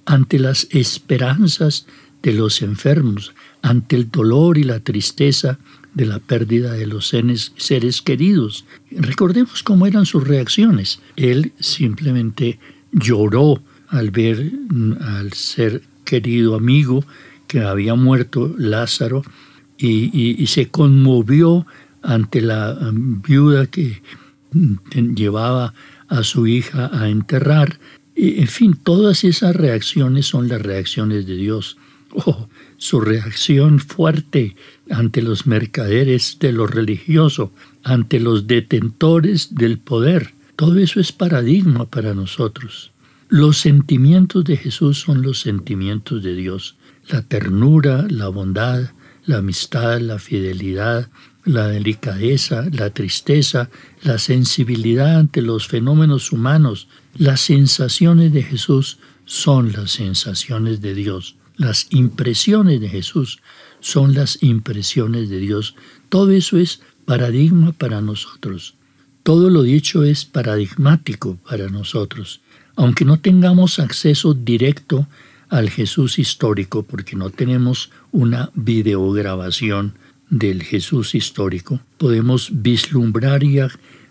ante 0.05 0.39
las 0.39 0.67
esperanzas 0.71 1.86
de 2.23 2.34
los 2.34 2.62
enfermos, 2.62 3.34
ante 3.62 3.95
el 3.95 4.10
dolor 4.10 4.58
y 4.58 4.63
la 4.63 4.79
tristeza 4.79 5.60
de 5.93 6.05
la 6.05 6.19
pérdida 6.19 6.73
de 6.73 6.88
los 6.88 7.08
seres, 7.08 8.01
queridos. 8.01 8.65
Recordemos 8.91 9.63
cómo 9.63 9.86
eran 9.86 10.05
sus 10.05 10.27
reacciones. 10.27 10.99
Él 11.15 11.53
simplemente 11.60 12.60
lloró 12.91 13.62
al 13.88 14.12
ver 14.12 14.51
al 15.01 15.34
ser 15.34 15.84
querido 16.05 16.55
amigo 16.55 17.03
que 17.47 17.62
había 17.62 17.95
muerto, 17.95 18.53
Lázaro, 18.58 19.23
y, 19.77 20.41
y 20.41 20.47
se 20.47 20.69
conmovió 20.69 21.65
ante 22.01 22.41
la 22.41 22.73
um, 22.73 23.21
viuda 23.21 23.67
que 23.67 24.01
mm, 24.51 25.13
llevaba 25.15 25.73
a 26.07 26.23
su 26.23 26.47
hija 26.47 26.89
a 26.93 27.09
enterrar 27.09 27.79
en 28.21 28.47
fin, 28.47 28.73
todas 28.73 29.23
esas 29.23 29.55
reacciones 29.55 30.25
son 30.25 30.49
las 30.49 30.62
reacciones 30.62 31.25
de 31.25 31.38
Dios. 31.38 31.77
Oh, 32.12 32.49
su 32.75 32.99
reacción 32.99 33.79
fuerte 33.79 34.57
ante 34.89 35.21
los 35.21 35.47
mercaderes 35.47 36.38
de 36.39 36.51
lo 36.51 36.67
religioso, 36.67 37.53
ante 37.81 38.19
los 38.19 38.45
detentores 38.45 39.55
del 39.55 39.77
poder. 39.77 40.33
Todo 40.57 40.79
eso 40.79 40.99
es 40.99 41.13
paradigma 41.13 41.85
para 41.85 42.13
nosotros. 42.13 42.91
Los 43.29 43.59
sentimientos 43.59 44.43
de 44.43 44.57
Jesús 44.57 44.99
son 44.99 45.21
los 45.21 45.39
sentimientos 45.39 46.21
de 46.21 46.35
Dios. 46.35 46.75
La 47.07 47.21
ternura, 47.21 48.05
la 48.09 48.27
bondad, 48.27 48.91
la 49.25 49.38
amistad, 49.38 50.01
la 50.01 50.19
fidelidad, 50.19 51.09
la 51.49 51.67
delicadeza, 51.67 52.67
la 52.71 52.91
tristeza, 52.91 53.71
la 54.03 54.19
sensibilidad 54.19 55.17
ante 55.17 55.41
los 55.41 55.67
fenómenos 55.67 56.31
humanos, 56.31 56.88
las 57.17 57.41
sensaciones 57.41 58.31
de 58.31 58.43
Jesús 58.43 58.99
son 59.25 59.71
las 59.71 59.91
sensaciones 59.91 60.79
de 60.79 60.93
Dios. 60.93 61.38
Las 61.57 61.88
impresiones 61.89 62.79
de 62.81 62.88
Jesús 62.88 63.39
son 63.79 64.13
las 64.13 64.43
impresiones 64.43 65.29
de 65.29 65.39
Dios. 65.39 65.73
Todo 66.09 66.29
eso 66.29 66.57
es 66.57 66.81
paradigma 67.05 67.71
para 67.71 67.99
nosotros. 67.99 68.75
Todo 69.23 69.49
lo 69.49 69.63
dicho 69.63 70.03
es 70.03 70.25
paradigmático 70.25 71.38
para 71.49 71.67
nosotros. 71.67 72.41
Aunque 72.75 73.05
no 73.05 73.19
tengamos 73.19 73.79
acceso 73.79 74.35
directo 74.35 75.07
al 75.49 75.71
Jesús 75.71 76.19
histórico, 76.19 76.83
porque 76.83 77.15
no 77.15 77.31
tenemos 77.31 77.89
una 78.12 78.51
videograbación 78.53 79.95
del 80.29 80.63
Jesús 80.63 81.15
histórico, 81.15 81.79
podemos 81.97 82.49
vislumbrar 82.51 83.43
y 83.43 83.59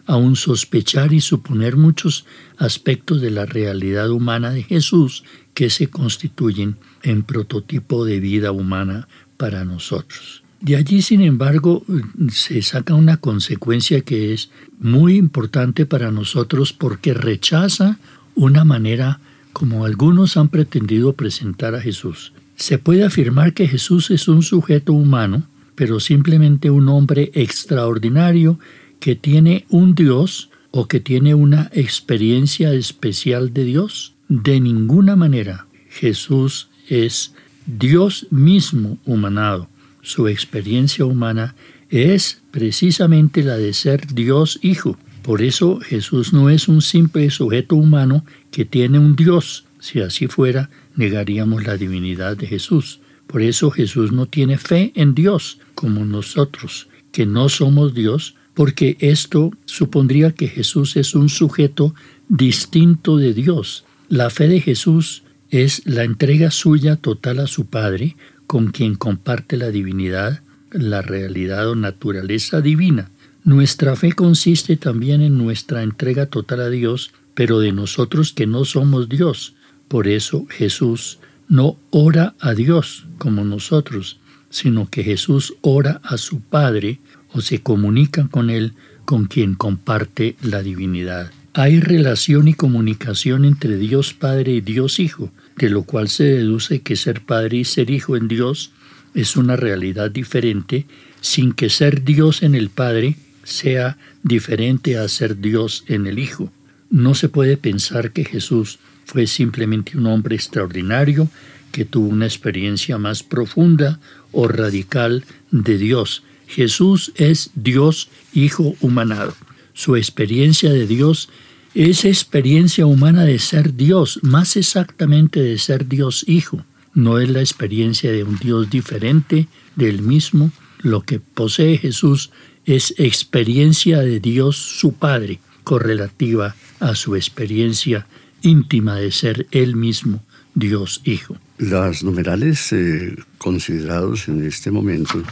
aún 0.07 0.37
sospechar 0.37 1.13
y 1.13 1.21
suponer 1.21 1.77
muchos 1.77 2.25
aspectos 2.57 3.21
de 3.21 3.31
la 3.31 3.47
realidad 3.47 4.11
humana 4.11 4.51
de 4.51 4.63
Jesús 4.63 5.23
que 5.55 5.71
se 5.71 5.89
constituyen 5.89 6.77
en 7.03 7.23
prototipo 7.23 8.05
de 8.05 8.19
vida 8.19 8.53
humana 8.53 9.07
para 9.37 9.65
nosotros. 9.65 10.43
De 10.61 10.77
allí, 10.77 11.03
sin 11.03 11.21
embargo, 11.21 11.85
se 12.31 12.63
saca 12.63 12.95
una 12.95 13.19
consecuencia 13.19 14.01
que 14.01 14.33
es 14.33 14.51
muy 14.81 15.17
importante 15.17 15.87
para 15.87 16.11
nosotros 16.11 16.73
porque 16.73 17.15
rechaza 17.15 17.99
una 18.35 18.65
manera 18.65 19.21
como 19.53 19.85
algunos 19.85 20.37
han 20.37 20.49
pretendido 20.49 21.13
presentar 21.13 21.75
a 21.75 21.81
Jesús. 21.81 22.33
Se 22.57 22.79
puede 22.79 23.05
afirmar 23.05 23.53
que 23.53 23.69
Jesús 23.69 24.11
es 24.11 24.27
un 24.27 24.43
sujeto 24.43 24.93
humano, 24.93 25.45
pero 25.79 26.01
simplemente 26.01 26.73
un 26.73 26.89
hombre 26.89 27.31
extraordinario 27.35 28.59
que 28.99 29.15
tiene 29.15 29.65
un 29.69 29.95
Dios 29.95 30.51
o 30.73 30.89
que 30.89 30.99
tiene 30.99 31.37
una 31.37 31.71
experiencia 31.73 32.73
especial 32.73 33.55
de 33.55 33.63
Dios. 33.63 34.15
De 34.29 34.59
ninguna 34.59 35.15
manera 35.15 35.69
Jesús 35.89 36.69
es 36.89 37.33
Dios 37.65 38.27
mismo 38.33 38.99
humanado. 39.07 39.69
Su 40.03 40.27
experiencia 40.27 41.05
humana 41.05 41.55
es 41.91 42.43
precisamente 42.51 43.45
la 43.45 43.57
de 43.57 43.73
ser 43.73 44.13
Dios 44.13 44.59
Hijo. 44.63 44.99
Por 45.23 45.43
eso 45.43 45.79
Jesús 45.79 46.33
no 46.33 46.51
es 46.51 46.67
un 46.67 46.83
simple 46.83 47.31
sujeto 47.31 47.77
humano 47.77 48.25
que 48.51 48.65
tiene 48.65 48.99
un 48.99 49.15
Dios. 49.15 49.65
Si 49.79 50.01
así 50.01 50.27
fuera, 50.27 50.71
negaríamos 50.97 51.65
la 51.65 51.77
divinidad 51.77 52.37
de 52.37 52.49
Jesús. 52.49 52.99
Por 53.29 53.43
eso 53.43 53.71
Jesús 53.71 54.11
no 54.11 54.27
tiene 54.27 54.59
fe 54.59 54.91
en 54.97 55.15
Dios 55.15 55.61
como 55.75 56.05
nosotros, 56.05 56.89
que 57.13 57.27
no 57.27 57.49
somos 57.49 57.95
Dios, 57.95 58.35
porque 58.55 58.97
esto 58.99 59.53
supondría 59.67 60.33
que 60.33 60.49
Jesús 60.49 60.97
es 60.97 61.15
un 61.15 61.29
sujeto 61.29 61.95
distinto 62.29 63.19
de 63.19 63.35
Dios. 63.35 63.85
La 64.09 64.31
fe 64.31 64.49
de 64.49 64.61
Jesús 64.61 65.23
es 65.51 65.83
la 65.85 66.05
entrega 66.05 66.51
suya 66.51 66.97
total 66.97 67.39
a 67.39 67.47
su 67.47 67.67
Padre, 67.67 68.17
con 68.47 68.73
quien 68.73 68.95
comparte 68.95 69.59
la 69.59 69.71
divinidad, 69.71 70.43
la 70.73 71.03
realidad 71.03 71.69
o 71.69 71.75
naturaleza 71.75 72.61
divina. 72.63 73.11
Nuestra 73.45 73.95
fe 73.95 74.13
consiste 74.13 74.77
también 74.77 75.21
en 75.21 75.39
nuestra 75.39 75.83
entrega 75.83 76.27
total 76.27 76.63
a 76.63 76.71
Dios, 76.71 77.13
pero 77.35 77.61
de 77.61 77.73
nosotros 77.73 78.33
que 78.33 78.47
no 78.47 78.65
somos 78.65 79.09
Dios. 79.09 79.55
Por 79.87 80.09
eso 80.09 80.47
Jesús 80.49 81.19
no 81.49 81.77
ora 81.91 82.35
a 82.41 82.55
Dios 82.55 83.07
como 83.19 83.45
nosotros, 83.45 84.19
sino 84.51 84.89
que 84.89 85.03
Jesús 85.03 85.55
ora 85.61 86.01
a 86.05 86.19
su 86.19 86.41
Padre 86.41 87.01
o 87.33 87.41
se 87.41 87.61
comunica 87.61 88.29
con 88.29 88.51
Él 88.51 88.75
con 89.05 89.27
quien 89.27 89.55
comparte 89.55 90.37
la 90.43 90.63
divinidad. 90.63 91.31
Hay 91.55 91.81
relación 91.81 92.47
y 92.49 92.55
comunicación 92.55 93.45
entre 93.45 93.79
Dios 93.79 94.15
Padre 94.15 94.53
y 94.53 94.61
Dios 94.61 95.01
Hijo, 95.01 95.31
de 95.57 95.71
lo 95.71 95.83
cual 95.83 96.09
se 96.09 96.25
deduce 96.25 96.81
que 96.81 96.95
ser 96.95 97.23
Padre 97.23 97.59
y 97.59 97.65
ser 97.65 97.91
Hijo 97.91 98.17
en 98.17 98.29
Dios 98.29 98.71
es 99.15 99.37
una 99.37 99.57
realidad 99.57 100.11
diferente, 100.11 100.87
sin 101.21 101.53
que 101.53 101.71
ser 101.71 102.05
Dios 102.05 102.43
en 102.43 102.55
el 102.55 102.71
Padre 102.71 103.17
sea 103.43 103.97
diferente 104.23 104.99
a 104.99 105.09
ser 105.09 105.41
Dios 105.41 105.85
en 105.89 106.07
el 106.07 106.19
Hijo. 106.19 106.53
No 106.91 107.15
se 107.15 107.29
puede 107.29 107.57
pensar 107.57 108.13
que 108.13 108.25
Jesús 108.25 108.79
fue 109.09 109.27
simplemente 109.27 109.97
un 109.97 110.07
hombre 110.07 110.37
extraordinario 110.37 111.31
que 111.73 111.87
tuvo 111.87 112.09
una 112.09 112.27
experiencia 112.27 112.99
más 112.99 113.23
profunda 113.23 114.01
o 114.33 114.49
radical 114.49 115.25
de 115.51 115.79
Dios. 115.79 116.23
Jesús 116.47 117.13
es 117.17 117.51
Dios 117.55 118.11
Hijo 118.35 118.77
humanado. 118.83 119.35
Su 119.73 119.97
experiencia 119.97 120.71
de 120.71 120.87
Dios 120.87 121.31
es 121.75 122.05
experiencia 122.05 122.85
humana 122.85 123.25
de 123.25 123.39
ser 123.39 123.75
Dios, 123.77 124.21
más 124.23 124.57
exactamente 124.57 125.41
de 125.41 125.57
ser 125.57 125.89
Dios 125.89 126.25
Hijo. 126.29 126.63
No 126.93 127.19
es 127.19 127.31
la 127.31 127.41
experiencia 127.41 128.13
de 128.13 128.25
un 128.25 128.37
Dios 128.37 128.69
diferente 128.69 129.49
del 129.75 130.03
mismo. 130.03 130.51
Lo 130.81 131.01
que 131.01 131.19
posee 131.19 131.79
Jesús 131.79 132.31
es 132.67 132.95
experiencia 132.99 134.01
de 134.01 134.21
Dios 134.21 134.57
su 134.57 134.93
Padre, 134.93 135.41
correlativa 135.65 136.55
a 136.79 136.95
su 136.95 137.17
experiencia 137.17 138.07
íntima 138.43 138.97
de 138.97 139.11
ser 139.13 139.47
Él 139.51 139.77
mismo, 139.77 140.23
Dios 140.55 141.01
Hijo. 141.05 141.37
Las 141.59 142.03
numerales 142.03 142.73
eh, 142.73 143.17
considerados 143.39 144.29
en 144.29 144.45
este 144.45 144.71
momento, 144.71 145.23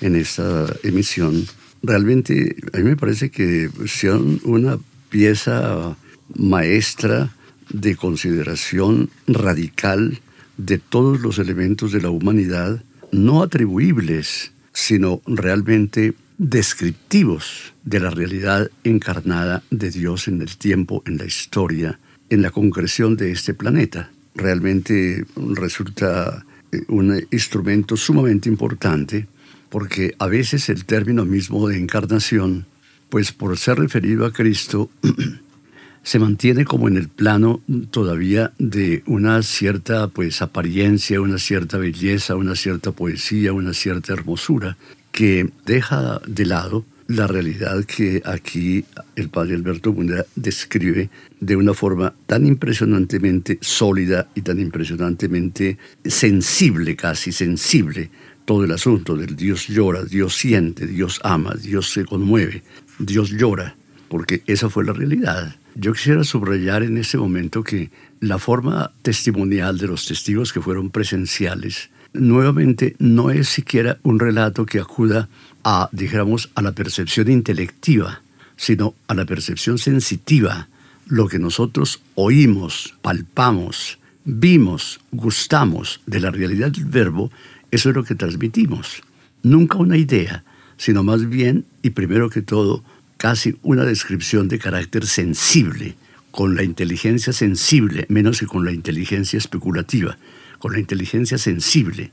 en 0.00 0.16
esta 0.16 0.66
emisión, 0.82 1.46
realmente 1.82 2.56
a 2.72 2.78
mí 2.78 2.84
me 2.84 2.96
parece 2.96 3.30
que 3.30 3.70
son 3.86 4.40
una 4.44 4.78
pieza 5.08 5.96
maestra 6.34 7.30
de 7.70 7.96
consideración 7.96 9.10
radical 9.26 10.20
de 10.56 10.78
todos 10.78 11.20
los 11.20 11.38
elementos 11.38 11.92
de 11.92 12.02
la 12.02 12.10
humanidad, 12.10 12.82
no 13.12 13.42
atribuibles, 13.42 14.52
sino 14.72 15.20
realmente 15.26 16.14
descriptivos 16.38 17.74
de 17.84 18.00
la 18.00 18.10
realidad 18.10 18.70
encarnada 18.84 19.62
de 19.70 19.90
Dios 19.90 20.28
en 20.28 20.40
el 20.42 20.56
tiempo, 20.56 21.02
en 21.06 21.18
la 21.18 21.24
historia, 21.24 21.98
en 22.30 22.42
la 22.42 22.50
concreción 22.50 23.16
de 23.16 23.32
este 23.32 23.52
planeta. 23.54 24.10
Realmente 24.34 25.26
resulta 25.36 26.46
eh, 26.72 26.82
un 26.88 27.26
instrumento 27.30 27.96
sumamente 27.96 28.48
importante 28.48 29.26
porque 29.68 30.14
a 30.18 30.26
veces 30.26 30.68
el 30.68 30.84
término 30.84 31.24
mismo 31.24 31.68
de 31.68 31.78
encarnación, 31.78 32.66
pues 33.08 33.32
por 33.32 33.56
ser 33.58 33.78
referido 33.78 34.26
a 34.26 34.32
Cristo, 34.32 34.90
se 36.02 36.18
mantiene 36.18 36.64
como 36.64 36.88
en 36.88 36.96
el 36.96 37.08
plano 37.08 37.60
todavía 37.90 38.52
de 38.58 39.02
una 39.06 39.42
cierta 39.42 40.08
pues 40.08 40.42
apariencia, 40.42 41.20
una 41.20 41.38
cierta 41.38 41.78
belleza, 41.78 42.36
una 42.36 42.56
cierta 42.56 42.92
poesía, 42.92 43.52
una 43.52 43.74
cierta 43.74 44.12
hermosura, 44.12 44.76
que 45.12 45.50
deja 45.66 46.20
de 46.26 46.46
lado 46.46 46.84
la 47.10 47.26
realidad 47.26 47.84
que 47.84 48.22
aquí 48.24 48.84
el 49.16 49.30
padre 49.30 49.56
Alberto 49.56 49.92
Munera 49.92 50.24
describe 50.36 51.10
de 51.40 51.56
una 51.56 51.74
forma 51.74 52.14
tan 52.26 52.46
impresionantemente 52.46 53.58
sólida 53.60 54.28
y 54.36 54.42
tan 54.42 54.60
impresionantemente 54.60 55.76
sensible, 56.04 56.94
casi 56.94 57.32
sensible, 57.32 58.10
todo 58.44 58.62
el 58.62 58.70
asunto 58.70 59.16
del 59.16 59.34
Dios 59.34 59.66
llora, 59.66 60.04
Dios 60.04 60.36
siente, 60.36 60.86
Dios 60.86 61.20
ama, 61.24 61.54
Dios 61.60 61.90
se 61.90 62.04
conmueve, 62.04 62.62
Dios 63.00 63.30
llora, 63.30 63.74
porque 64.08 64.42
esa 64.46 64.70
fue 64.70 64.84
la 64.84 64.92
realidad. 64.92 65.56
Yo 65.74 65.92
quisiera 65.92 66.22
subrayar 66.22 66.84
en 66.84 66.96
este 66.96 67.18
momento 67.18 67.64
que 67.64 67.90
la 68.20 68.38
forma 68.38 68.92
testimonial 69.02 69.78
de 69.78 69.88
los 69.88 70.06
testigos 70.06 70.52
que 70.52 70.60
fueron 70.60 70.90
presenciales 70.90 71.90
nuevamente 72.12 72.96
no 72.98 73.30
es 73.30 73.48
siquiera 73.48 73.98
un 74.02 74.18
relato 74.18 74.66
que 74.66 74.80
acuda 74.80 75.28
a, 75.64 75.88
dijéramos, 75.92 76.50
a 76.54 76.62
la 76.62 76.72
percepción 76.72 77.30
intelectiva, 77.30 78.22
sino 78.56 78.94
a 79.08 79.14
la 79.14 79.24
percepción 79.24 79.78
sensitiva, 79.78 80.68
lo 81.06 81.28
que 81.28 81.38
nosotros 81.38 82.02
oímos, 82.14 82.94
palpamos, 83.02 83.98
vimos, 84.24 85.00
gustamos 85.10 86.00
de 86.06 86.20
la 86.20 86.30
realidad 86.30 86.70
del 86.70 86.84
verbo, 86.84 87.30
eso 87.70 87.90
es 87.90 87.96
lo 87.96 88.04
que 88.04 88.14
transmitimos. 88.14 89.02
Nunca 89.42 89.78
una 89.78 89.96
idea, 89.96 90.44
sino 90.76 91.02
más 91.02 91.28
bien, 91.28 91.64
y 91.82 91.90
primero 91.90 92.30
que 92.30 92.42
todo, 92.42 92.84
casi 93.16 93.56
una 93.62 93.84
descripción 93.84 94.48
de 94.48 94.58
carácter 94.58 95.06
sensible, 95.06 95.96
con 96.30 96.54
la 96.54 96.62
inteligencia 96.62 97.32
sensible, 97.32 98.06
menos 98.08 98.38
que 98.38 98.46
con 98.46 98.64
la 98.64 98.70
inteligencia 98.70 99.36
especulativa 99.36 100.16
con 100.60 100.74
la 100.74 100.78
inteligencia 100.78 101.38
sensible, 101.38 102.12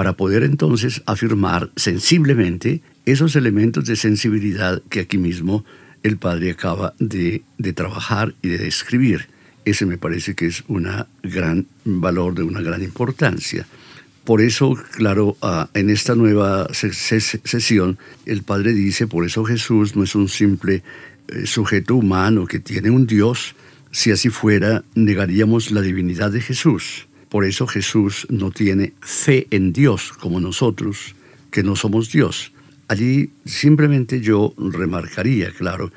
para 0.00 0.14
poder 0.14 0.44
entonces 0.44 1.02
afirmar 1.04 1.70
sensiblemente 1.76 2.80
esos 3.04 3.36
elementos 3.36 3.84
de 3.84 3.96
sensibilidad 3.96 4.80
que 4.88 5.00
aquí 5.00 5.18
mismo 5.18 5.62
el 6.02 6.16
padre 6.16 6.52
acaba 6.52 6.94
de, 6.98 7.42
trabajar 7.74 8.34
y 8.40 8.48
de 8.48 8.56
describir. 8.56 9.28
Ese 9.66 9.84
me 9.84 9.98
parece 9.98 10.34
que 10.34 10.46
es 10.46 10.64
un 10.68 10.88
gran 11.22 11.66
valor 11.84 12.34
de 12.34 12.44
una 12.44 12.62
gran 12.62 12.82
importancia. 12.82 13.66
Por 14.24 14.40
eso, 14.40 14.74
claro, 14.96 15.36
en 15.74 15.90
esta 15.90 16.14
nueva 16.14 16.68
sesión, 16.72 17.98
el 18.24 18.42
Padre 18.42 18.72
dice, 18.72 19.06
por 19.06 19.26
eso 19.26 19.44
Jesús 19.44 19.96
no 19.96 20.04
es 20.04 20.14
un 20.14 20.30
simple 20.30 20.82
eh, 21.28 21.44
sujeto 21.44 21.94
humano 21.94 22.46
que 22.46 22.58
tiene 22.58 22.88
un 22.88 23.06
Dios. 23.06 23.54
Si 23.90 24.10
así 24.10 24.30
fuera, 24.30 24.82
negaríamos 24.94 25.70
la 25.70 25.82
divinidad 25.82 26.30
de 26.30 26.40
Jesús. 26.40 27.06
Por 27.30 27.44
eso 27.44 27.66
Jesús 27.66 28.26
no 28.28 28.50
tiene 28.50 28.92
fe 29.00 29.46
en 29.50 29.72
Dios 29.72 30.12
como 30.12 30.40
nosotros, 30.40 31.14
que 31.50 31.62
no 31.62 31.76
somos 31.76 32.10
Dios. 32.10 32.52
Allí 32.88 33.30
simplemente 33.44 34.20
yo 34.20 34.52
remarcaría, 34.58 35.52
claro, 35.52 35.92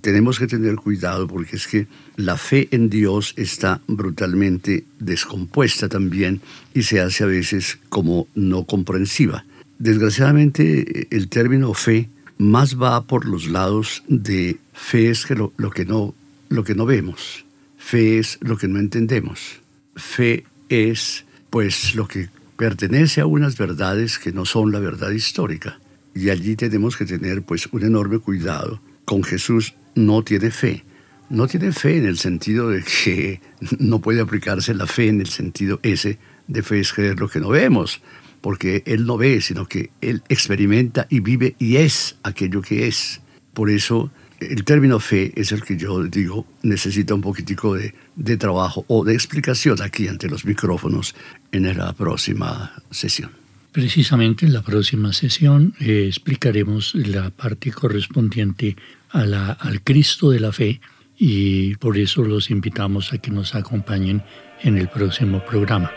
tenemos 0.00 0.38
que 0.38 0.46
tener 0.46 0.76
cuidado 0.76 1.26
porque 1.26 1.56
es 1.56 1.66
que 1.66 1.86
la 2.16 2.36
fe 2.36 2.68
en 2.70 2.90
Dios 2.90 3.34
está 3.36 3.80
brutalmente 3.86 4.84
descompuesta 4.98 5.88
también 5.88 6.40
y 6.74 6.82
se 6.82 7.00
hace 7.00 7.24
a 7.24 7.28
veces 7.28 7.78
como 7.88 8.26
no 8.34 8.64
comprensiva. 8.64 9.44
Desgraciadamente 9.78 11.06
el 11.14 11.28
término 11.28 11.72
fe 11.74 12.08
más 12.38 12.80
va 12.80 13.04
por 13.04 13.26
los 13.26 13.48
lados 13.48 14.02
de 14.08 14.58
fe 14.72 15.10
es 15.10 15.26
que 15.26 15.34
lo, 15.34 15.52
que 15.70 15.84
no, 15.84 16.14
lo 16.48 16.64
que 16.64 16.74
no 16.74 16.86
vemos, 16.86 17.44
fe 17.76 18.18
es 18.18 18.38
lo 18.40 18.56
que 18.56 18.68
no 18.68 18.78
entendemos, 18.78 19.60
fe 19.98 20.44
es 20.68 21.26
pues 21.50 21.94
lo 21.94 22.08
que 22.08 22.28
pertenece 22.56 23.20
a 23.20 23.26
unas 23.26 23.56
verdades 23.56 24.18
que 24.18 24.32
no 24.32 24.44
son 24.44 24.72
la 24.72 24.80
verdad 24.80 25.10
histórica. 25.10 25.78
Y 26.14 26.30
allí 26.30 26.56
tenemos 26.56 26.96
que 26.96 27.04
tener 27.04 27.42
pues 27.42 27.68
un 27.72 27.84
enorme 27.84 28.18
cuidado 28.18 28.80
con 29.04 29.22
Jesús 29.22 29.74
no 29.94 30.22
tiene 30.24 30.50
fe. 30.50 30.84
No 31.30 31.46
tiene 31.46 31.72
fe 31.72 31.98
en 31.98 32.06
el 32.06 32.18
sentido 32.18 32.70
de 32.70 32.82
que 32.82 33.40
no 33.78 34.00
puede 34.00 34.20
aplicarse 34.20 34.74
la 34.74 34.86
fe 34.86 35.08
en 35.08 35.20
el 35.20 35.28
sentido 35.28 35.78
ese 35.82 36.18
de 36.48 36.62
fe 36.62 36.80
es 36.80 36.92
creer 36.92 37.20
lo 37.20 37.28
que 37.28 37.40
no 37.40 37.50
vemos, 37.50 38.00
porque 38.40 38.82
Él 38.86 39.06
no 39.06 39.16
ve, 39.16 39.40
sino 39.40 39.66
que 39.66 39.90
Él 40.00 40.22
experimenta 40.28 41.06
y 41.10 41.20
vive 41.20 41.54
y 41.58 41.76
es 41.76 42.16
aquello 42.22 42.62
que 42.62 42.88
es. 42.88 43.20
Por 43.52 43.70
eso 43.70 44.10
el 44.40 44.64
término 44.64 45.00
fe 45.00 45.32
es 45.36 45.52
el 45.52 45.62
que 45.62 45.76
yo 45.76 46.04
digo 46.04 46.46
necesita 46.62 47.14
un 47.14 47.20
poquitico 47.20 47.74
de, 47.74 47.94
de 48.16 48.36
trabajo 48.36 48.84
o 48.88 49.04
de 49.04 49.14
explicación 49.14 49.80
aquí 49.82 50.08
ante 50.08 50.28
los 50.28 50.44
micrófonos 50.44 51.14
en 51.52 51.76
la 51.76 51.92
próxima 51.92 52.72
sesión. 52.90 53.30
Precisamente 53.72 54.46
en 54.46 54.52
la 54.52 54.62
próxima 54.62 55.12
sesión 55.12 55.74
eh, 55.80 56.06
explicaremos 56.08 56.94
la 56.94 57.30
parte 57.30 57.70
correspondiente 57.70 58.76
a 59.10 59.24
la, 59.24 59.52
al 59.52 59.82
Cristo 59.82 60.30
de 60.30 60.40
la 60.40 60.52
fe 60.52 60.80
y 61.18 61.74
por 61.76 61.98
eso 61.98 62.22
los 62.22 62.50
invitamos 62.50 63.12
a 63.12 63.18
que 63.18 63.30
nos 63.30 63.54
acompañen 63.54 64.22
en 64.62 64.78
el 64.78 64.88
próximo 64.88 65.44
programa. 65.44 65.90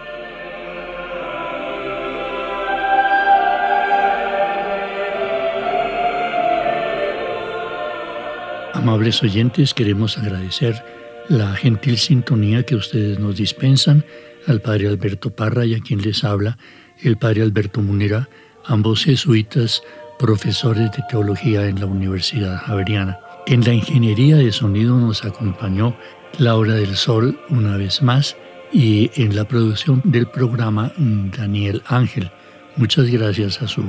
Amables 8.82 9.22
oyentes, 9.22 9.76
queremos 9.76 10.18
agradecer 10.18 10.84
la 11.30 11.54
gentil 11.54 12.00
sintonía 12.00 12.64
que 12.64 12.76
ustedes 12.76 13.20
nos 13.20 13.36
dispensan 13.36 14.04
al 14.48 14.60
Padre 14.60 14.88
Alberto 14.88 15.30
Parra 15.30 15.68
y 15.68 15.76
a 15.76 15.82
quien 15.82 16.02
les 16.02 16.24
habla 16.24 16.58
el 17.04 17.16
Padre 17.16 17.44
Alberto 17.44 17.80
Munera, 17.82 18.28
ambos 18.66 19.04
jesuitas 19.04 19.84
profesores 20.18 20.92
de 20.94 21.04
teología 21.08 21.68
en 21.68 21.80
la 21.80 21.86
Universidad 21.86 22.58
Javeriana. 22.58 23.20
En 23.46 23.64
la 23.64 23.72
ingeniería 23.72 24.38
de 24.38 24.52
sonido 24.52 24.98
nos 24.98 25.26
acompañó 25.26 25.96
Laura 26.40 26.74
del 26.74 26.96
Sol 26.96 27.40
una 27.50 27.78
vez 27.78 28.02
más 28.02 28.36
y 28.74 29.12
en 29.14 29.36
la 29.36 29.44
producción 29.44 30.02
del 30.06 30.26
programa 30.26 30.92
Daniel 30.98 31.84
Ángel. 31.86 32.32
Muchas 32.78 33.12
gracias 33.12 33.62
a 33.62 33.68
su 33.68 33.84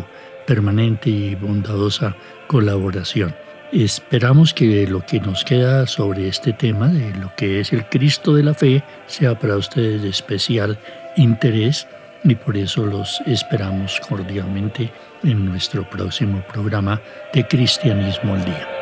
permanente 0.46 1.08
y 1.08 1.34
bondadosa 1.34 2.14
colaboración. 2.46 3.34
Esperamos 3.72 4.52
que 4.52 4.86
lo 4.86 5.00
que 5.06 5.18
nos 5.18 5.44
queda 5.44 5.86
sobre 5.86 6.28
este 6.28 6.52
tema 6.52 6.88
de 6.88 7.14
lo 7.14 7.34
que 7.34 7.58
es 7.58 7.72
el 7.72 7.86
Cristo 7.86 8.34
de 8.34 8.42
la 8.42 8.52
fe 8.52 8.84
sea 9.06 9.38
para 9.38 9.56
ustedes 9.56 10.02
de 10.02 10.10
especial 10.10 10.78
interés 11.16 11.88
y 12.22 12.34
por 12.34 12.58
eso 12.58 12.84
los 12.84 13.22
esperamos 13.24 13.98
cordialmente 14.06 14.92
en 15.24 15.46
nuestro 15.46 15.88
próximo 15.88 16.44
programa 16.52 17.00
de 17.32 17.48
Cristianismo 17.48 18.34
al 18.34 18.44
Día. 18.44 18.81